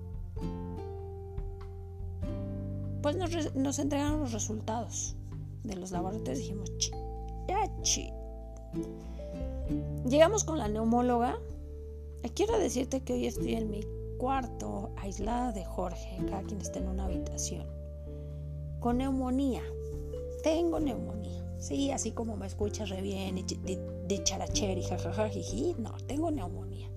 pues 3.02 3.16
nos, 3.56 3.80
entregaron 3.80 4.20
los 4.20 4.34
resultados 4.34 5.16
de 5.64 5.76
los 5.76 5.92
laboratorios. 5.92 6.38
Dijimos, 6.38 6.72
chi. 7.82 8.12
Llegamos 10.08 10.44
con 10.44 10.60
la 10.60 10.68
neumóloga. 10.68 11.40
Quiero 12.36 12.60
decirte 12.60 13.02
que 13.02 13.14
hoy 13.14 13.26
estoy 13.26 13.56
en 13.56 13.72
mi 13.72 13.82
cuarto, 14.20 14.92
aislada 14.98 15.54
de 15.54 15.66
Jorge, 15.66 16.18
cada 16.30 16.44
quien 16.44 16.62
está 16.62 16.80
en 16.80 16.90
una 16.90 17.06
habitación 17.06 17.79
con 18.80 18.98
neumonía. 18.98 19.64
Tengo 20.44 20.80
neumonía. 20.80 21.44
Sí, 21.60 21.92
así 21.92 22.12
como 22.12 22.38
me 22.38 22.48
escuchas 22.48 22.90
re 22.90 23.02
bien 23.02 23.38
y 23.38 23.44
de, 23.44 24.24
characher 24.24 24.78
y 24.78 24.84
jajaja, 24.84 25.30
no, 25.78 25.92
tengo 26.08 26.32
neumonía. 26.32 26.90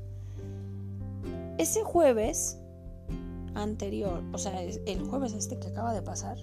Ese 1.58 1.82
jueves 1.82 2.58
anterior, 3.54 4.22
o 4.32 4.38
sea, 4.38 4.62
el 4.62 5.02
jueves 5.02 5.32
este 5.32 5.58
que 5.58 5.68
acaba 5.68 5.92
de 5.92 6.02
pasar, 6.02 6.38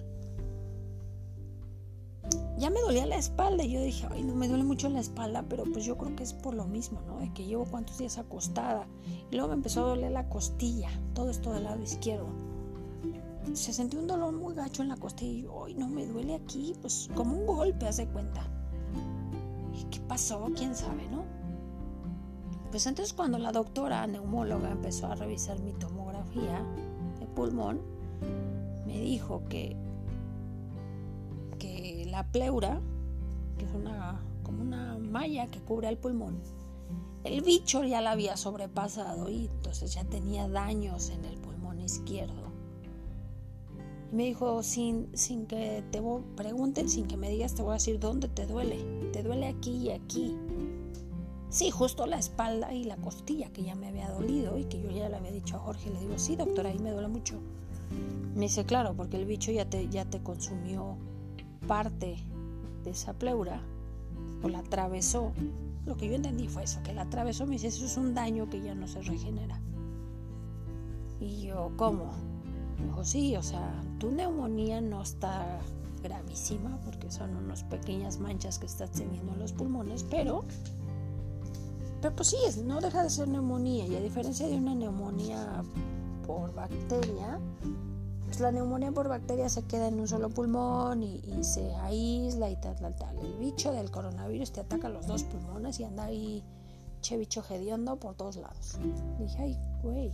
ya 2.58 2.68
me 2.68 2.80
dolía 2.82 3.06
la 3.06 3.16
espalda 3.16 3.64
y 3.64 3.72
yo 3.72 3.80
dije, 3.80 4.06
ay, 4.10 4.22
no 4.22 4.34
me 4.34 4.46
duele 4.46 4.64
mucho 4.64 4.90
la 4.90 5.00
espalda, 5.00 5.46
pero 5.48 5.64
pues 5.64 5.86
yo 5.86 5.96
creo 5.96 6.14
que 6.14 6.22
es 6.22 6.34
por 6.34 6.52
lo 6.52 6.66
mismo, 6.66 7.00
¿no? 7.06 7.18
De 7.18 7.32
que 7.32 7.46
llevo 7.46 7.64
cuántos 7.64 7.96
días 7.96 8.18
acostada. 8.18 8.86
Y 9.30 9.36
luego 9.36 9.48
me 9.48 9.54
empezó 9.54 9.82
a 9.82 9.88
doler 9.88 10.12
la 10.12 10.28
costilla, 10.28 10.90
todo 11.14 11.30
esto 11.30 11.54
del 11.54 11.64
lado 11.64 11.82
izquierdo 11.82 12.49
se 13.54 13.72
sentía 13.72 14.00
un 14.00 14.06
dolor 14.06 14.32
muy 14.32 14.54
gacho 14.54 14.82
en 14.82 14.88
la 14.88 14.96
costilla 14.96 15.32
y 15.32 15.46
hoy 15.46 15.74
no 15.74 15.88
me 15.88 16.06
duele 16.06 16.34
aquí, 16.34 16.74
pues 16.80 17.08
como 17.14 17.36
un 17.36 17.46
golpe, 17.46 17.86
hace 17.86 18.06
cuenta. 18.06 18.42
¿Y 19.74 19.84
qué 19.84 20.00
pasó? 20.00 20.48
¿Quién 20.54 20.74
sabe, 20.74 21.08
no? 21.08 21.24
Pues 22.70 22.86
entonces 22.86 23.12
cuando 23.12 23.38
la 23.38 23.50
doctora 23.50 24.06
neumóloga 24.06 24.70
empezó 24.70 25.08
a 25.08 25.16
revisar 25.16 25.58
mi 25.60 25.72
tomografía 25.72 26.64
de 27.18 27.26
pulmón, 27.26 27.80
me 28.86 29.00
dijo 29.00 29.42
que, 29.48 29.76
que 31.58 32.06
la 32.08 32.30
pleura, 32.30 32.80
que 33.58 33.64
es 33.64 33.74
una, 33.74 34.20
como 34.44 34.62
una 34.62 34.98
malla 34.98 35.48
que 35.48 35.60
cubre 35.60 35.88
el 35.88 35.98
pulmón, 35.98 36.40
el 37.24 37.42
bicho 37.42 37.82
ya 37.82 38.00
la 38.00 38.12
había 38.12 38.36
sobrepasado 38.36 39.28
y 39.28 39.46
entonces 39.46 39.92
ya 39.92 40.04
tenía 40.04 40.48
daños 40.48 41.10
en 41.10 41.24
el 41.24 41.38
pulmón 41.38 41.80
izquierdo 41.80 42.49
Y 44.10 44.14
me 44.14 44.24
dijo, 44.24 44.62
sin, 44.62 45.08
sin 45.16 45.46
que 45.46 45.84
te 45.90 46.02
pregunten, 46.34 46.88
sin 46.88 47.06
que 47.06 47.16
me 47.16 47.30
digas, 47.30 47.54
te 47.54 47.62
voy 47.62 47.70
a 47.70 47.74
decir 47.74 48.00
dónde 48.00 48.28
te 48.28 48.46
duele. 48.46 48.78
Te 49.12 49.22
duele 49.22 49.46
aquí 49.46 49.76
y 49.76 49.90
aquí. 49.90 50.36
Sí, 51.48 51.70
justo 51.70 52.06
la 52.06 52.18
espalda 52.18 52.72
y 52.72 52.84
la 52.84 52.96
costilla 52.96 53.52
que 53.52 53.62
ya 53.62 53.74
me 53.74 53.88
había 53.88 54.10
dolido 54.10 54.58
y 54.58 54.64
que 54.64 54.80
yo 54.80 54.90
ya 54.90 55.08
le 55.08 55.16
había 55.16 55.32
dicho 55.32 55.56
a 55.56 55.60
Jorge. 55.60 55.90
Le 55.90 56.00
digo, 56.00 56.18
sí, 56.18 56.36
doctora, 56.36 56.70
ahí 56.70 56.78
me 56.78 56.90
duele 56.90 57.08
mucho. 57.08 57.40
Me 58.34 58.42
dice, 58.42 58.64
claro, 58.64 58.94
porque 58.94 59.16
el 59.16 59.26
bicho 59.26 59.52
ya 59.52 59.68
te, 59.68 59.88
ya 59.88 60.04
te 60.04 60.20
consumió 60.22 60.96
parte 61.66 62.16
de 62.84 62.90
esa 62.90 63.12
pleura 63.14 63.62
o 64.42 64.48
la 64.48 64.60
atravesó. 64.60 65.32
Lo 65.86 65.96
que 65.96 66.08
yo 66.08 66.14
entendí 66.14 66.46
fue 66.48 66.64
eso, 66.64 66.82
que 66.82 66.92
la 66.92 67.02
atravesó. 67.02 67.46
Me 67.46 67.52
dice, 67.52 67.68
eso 67.68 67.84
es 67.84 67.96
un 67.96 68.14
daño 68.14 68.48
que 68.48 68.60
ya 68.60 68.74
no 68.74 68.86
se 68.86 69.02
regenera. 69.02 69.60
Y 71.20 71.42
yo, 71.42 71.72
¿cómo? 71.76 72.12
Dijo, 72.84 73.04
sí, 73.04 73.36
o 73.36 73.42
sea, 73.42 73.82
tu 73.98 74.10
neumonía 74.10 74.80
no 74.80 75.02
está 75.02 75.60
gravísima 76.02 76.78
porque 76.84 77.10
son 77.10 77.36
unas 77.36 77.64
pequeñas 77.64 78.18
manchas 78.18 78.58
que 78.58 78.66
estás 78.66 78.90
teniendo 78.90 79.32
en 79.32 79.40
los 79.40 79.52
pulmones, 79.52 80.04
pero, 80.04 80.44
pero 82.00 82.14
pues 82.16 82.28
sí, 82.28 82.36
no 82.64 82.80
deja 82.80 83.02
de 83.02 83.10
ser 83.10 83.28
neumonía 83.28 83.86
y 83.86 83.96
a 83.96 84.00
diferencia 84.00 84.48
de 84.48 84.56
una 84.56 84.74
neumonía 84.74 85.62
por 86.26 86.54
bacteria, 86.54 87.38
pues 88.24 88.40
la 88.40 88.52
neumonía 88.52 88.92
por 88.92 89.08
bacteria 89.08 89.48
se 89.48 89.64
queda 89.64 89.88
en 89.88 90.00
un 90.00 90.08
solo 90.08 90.30
pulmón 90.30 91.02
y, 91.02 91.20
se 91.42 91.74
aísla 91.74 92.50
y 92.50 92.56
tal, 92.56 92.76
tal, 92.76 92.94
tal. 92.94 93.18
El 93.18 93.34
bicho 93.38 93.72
del 93.72 93.90
coronavirus 93.90 94.52
te 94.52 94.60
ataca 94.60 94.88
los 94.88 95.06
dos 95.06 95.24
pulmones 95.24 95.80
y 95.80 95.84
anda 95.84 96.04
ahí 96.04 96.44
che 97.00 97.16
bicho 97.16 97.42
por 98.00 98.14
todos 98.14 98.36
lados. 98.36 98.78
dije, 99.18 99.42
ay, 99.42 99.58
güey. 99.82 100.12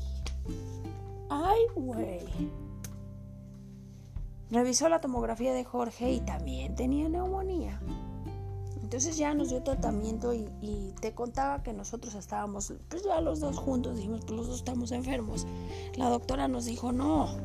Ay, 1.28 1.60
güey. 1.74 2.20
Revisó 4.50 4.88
la 4.88 5.00
tomografía 5.00 5.52
de 5.52 5.64
Jorge 5.64 6.12
y 6.12 6.20
también 6.20 6.76
tenía 6.76 7.08
neumonía. 7.08 7.80
Entonces 8.80 9.16
ya 9.16 9.34
nos 9.34 9.48
dio 9.48 9.62
tratamiento 9.64 10.32
y, 10.32 10.94
te 11.00 11.12
contaba 11.12 11.62
que 11.62 11.72
nosotros 11.72 12.14
estábamos, 12.14 12.72
pues 12.88 13.02
ya 13.02 13.20
los 13.20 13.40
dos 13.40 13.56
juntos, 13.56 13.96
dijimos, 13.96 14.20
pues 14.20 14.32
los 14.32 14.46
dos 14.46 14.56
estamos 14.56 14.92
enfermos. 14.92 15.46
La 15.96 16.08
doctora 16.08 16.46
nos 16.46 16.66
dijo, 16.66 16.92
no, 16.92 17.36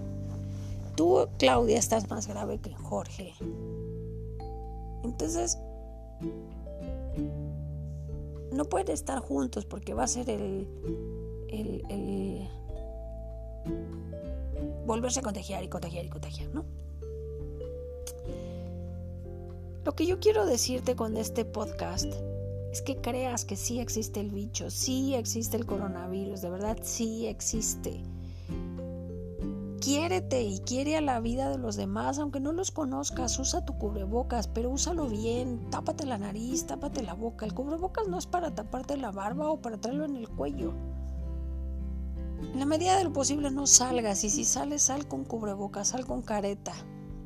tú, 0.96 1.28
Claudia, 1.40 1.80
estás 1.80 2.10
más 2.10 2.28
grave 2.28 2.60
que 2.60 2.74
Jorge. 2.76 3.34
Entonces, 5.04 5.58
no 8.52 8.66
pueden 8.66 8.92
estar 8.92 9.20
juntos 9.20 9.66
porque 9.66 9.96
va 9.96 10.04
a 10.04 10.08
ser 10.08 10.30
el, 10.30 10.68
el, 11.50 11.84
el 11.90 12.50
volverse 14.92 15.22
a 15.22 15.24
contagiar 15.24 15.64
y 15.64 15.70
contagiar 15.70 16.04
y 16.04 16.10
contagiar, 16.10 16.50
¿no? 16.54 16.66
Lo 19.86 19.96
que 19.96 20.06
yo 20.06 20.20
quiero 20.20 20.46
decirte 20.46 20.98
con 20.98 21.16
este 21.16 21.46
podcast 21.46 22.14
es 22.74 22.82
que 22.82 22.98
creas 22.98 23.46
que 23.46 23.56
sí 23.56 23.80
existe 23.80 24.20
el 24.20 24.32
bicho, 24.32 24.70
sí 24.70 25.16
existe 25.16 25.56
el 25.56 25.66
coronavirus, 25.66 26.42
de 26.42 26.50
verdad 26.50 26.78
sí 26.82 27.26
existe. 27.28 28.04
Quiérete 29.80 30.44
y 30.44 30.60
quiere 30.60 30.98
a 30.98 31.02
la 31.02 31.22
vida 31.22 31.50
de 31.50 31.58
los 31.58 31.78
demás, 31.78 32.20
aunque 32.20 32.42
no 32.42 32.52
los 32.52 32.72
conozcas, 32.72 33.40
usa 33.40 33.64
tu 33.64 33.78
cubrebocas, 33.78 34.50
pero 34.50 34.70
úsalo 34.72 35.08
bien, 35.08 35.70
tápate 35.70 36.06
la 36.06 36.18
nariz, 36.18 36.68
tápate 36.68 37.02
la 37.02 37.14
boca. 37.14 37.46
El 37.46 37.54
cubrebocas 37.54 38.10
no 38.10 38.18
es 38.18 38.28
para 38.28 38.54
taparte 38.54 38.98
la 38.98 39.12
barba 39.12 39.50
o 39.50 39.62
para 39.62 39.78
traerlo 39.78 40.04
en 40.04 40.18
el 40.18 40.28
cuello. 40.28 40.74
En 42.42 42.60
la 42.60 42.66
medida 42.66 42.98
de 42.98 43.04
lo 43.04 43.14
posible 43.14 43.52
no 43.52 43.68
salgas 43.68 44.24
y 44.24 44.30
si 44.30 44.44
sales 44.44 44.84
sal 44.84 45.08
con 45.08 45.24
cubrebocas, 45.24 45.90
sal 45.90 46.06
con 46.06 46.22
careta. 46.22 46.74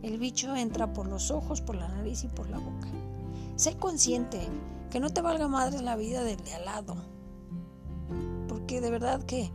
El 0.04 0.20
bicho 0.20 0.56
entra 0.56 0.94
por 0.94 1.08
los 1.08 1.32
ojos, 1.32 1.62
por 1.62 1.76
la 1.76 1.88
nariz 1.88 2.24
y 2.24 2.28
por 2.28 2.50
la 2.50 2.60
boca. 2.60 2.88
Sé 3.56 3.78
consciente 3.78 4.48
que 4.92 5.00
no 5.00 5.10
te 5.10 5.22
valga 5.22 5.48
madre 5.48 5.82
la 5.82 5.96
vida 5.96 6.24
del 6.24 6.44
de 6.44 6.54
al 6.54 6.66
lado. 6.66 6.96
Porque 8.48 8.82
de 8.82 8.92
verdad 8.92 9.24
que 9.24 9.52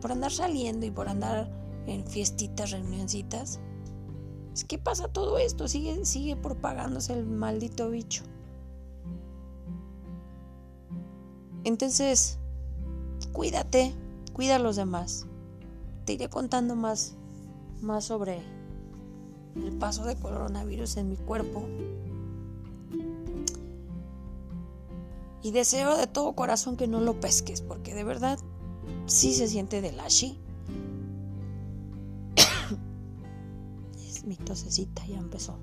por 0.00 0.10
andar 0.10 0.32
saliendo 0.32 0.84
y 0.84 0.90
por 0.90 1.08
andar 1.08 1.48
en 1.86 2.04
fiestitas, 2.06 2.72
reunioncitas, 2.72 3.60
que 4.68 4.78
pasa 4.78 5.08
todo 5.08 5.38
esto, 5.38 5.68
sigue, 5.68 6.04
sigue 6.04 6.36
propagándose 6.36 7.14
el 7.14 7.24
maldito 7.24 7.90
bicho. 7.90 8.24
Entonces, 11.64 12.38
cuídate, 13.32 13.94
cuida 14.32 14.56
a 14.56 14.58
los 14.58 14.76
demás. 14.76 15.26
Te 16.04 16.14
iré 16.14 16.28
contando 16.28 16.74
más, 16.76 17.14
más 17.80 18.04
sobre 18.04 18.42
el 19.56 19.72
paso 19.78 20.04
de 20.04 20.16
coronavirus 20.16 20.96
en 20.96 21.08
mi 21.08 21.16
cuerpo. 21.16 21.66
Y 25.42 25.50
deseo 25.50 25.96
de 25.96 26.06
todo 26.06 26.34
corazón 26.34 26.76
que 26.76 26.86
no 26.86 27.00
lo 27.00 27.18
pesques, 27.20 27.62
porque 27.62 27.94
de 27.94 28.04
verdad 28.04 28.38
sí 29.06 29.34
se 29.34 29.48
siente 29.48 29.80
del 29.80 29.98
ashi. 29.98 30.38
es 34.06 34.24
mi 34.24 34.36
tosecita, 34.36 35.04
ya 35.06 35.18
empezó. 35.18 35.58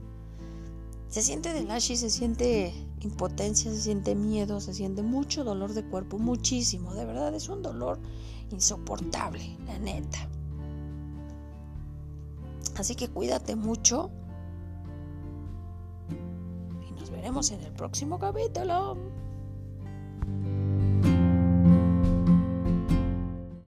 Se 1.08 1.22
siente 1.22 1.54
del 1.54 1.72
ashi, 1.72 1.96
se 1.96 2.10
siente 2.10 2.74
impotencia, 3.02 3.72
se 3.72 3.82
siente 3.82 4.16
miedo, 4.16 4.60
se 4.60 4.74
siente 4.74 5.02
mucho 5.02 5.44
dolor 5.44 5.74
de 5.74 5.84
cuerpo, 5.84 6.20
muchísimo. 6.20 6.94
De 6.94 7.06
verdad 7.06 7.34
es 7.34 7.50
un 7.50 7.62
dolor 7.62 8.00
insoportable, 8.52 9.58
la 9.66 9.78
neta. 9.80 10.28
Así 12.78 12.96
que 12.96 13.10
cuídate 13.10 13.56
mucho. 13.56 14.10
Y 16.88 16.92
nos 16.94 17.10
veremos 17.10 17.52
en 17.52 17.62
el 17.62 17.74
próximo 17.74 18.20
capítulo. 18.20 18.98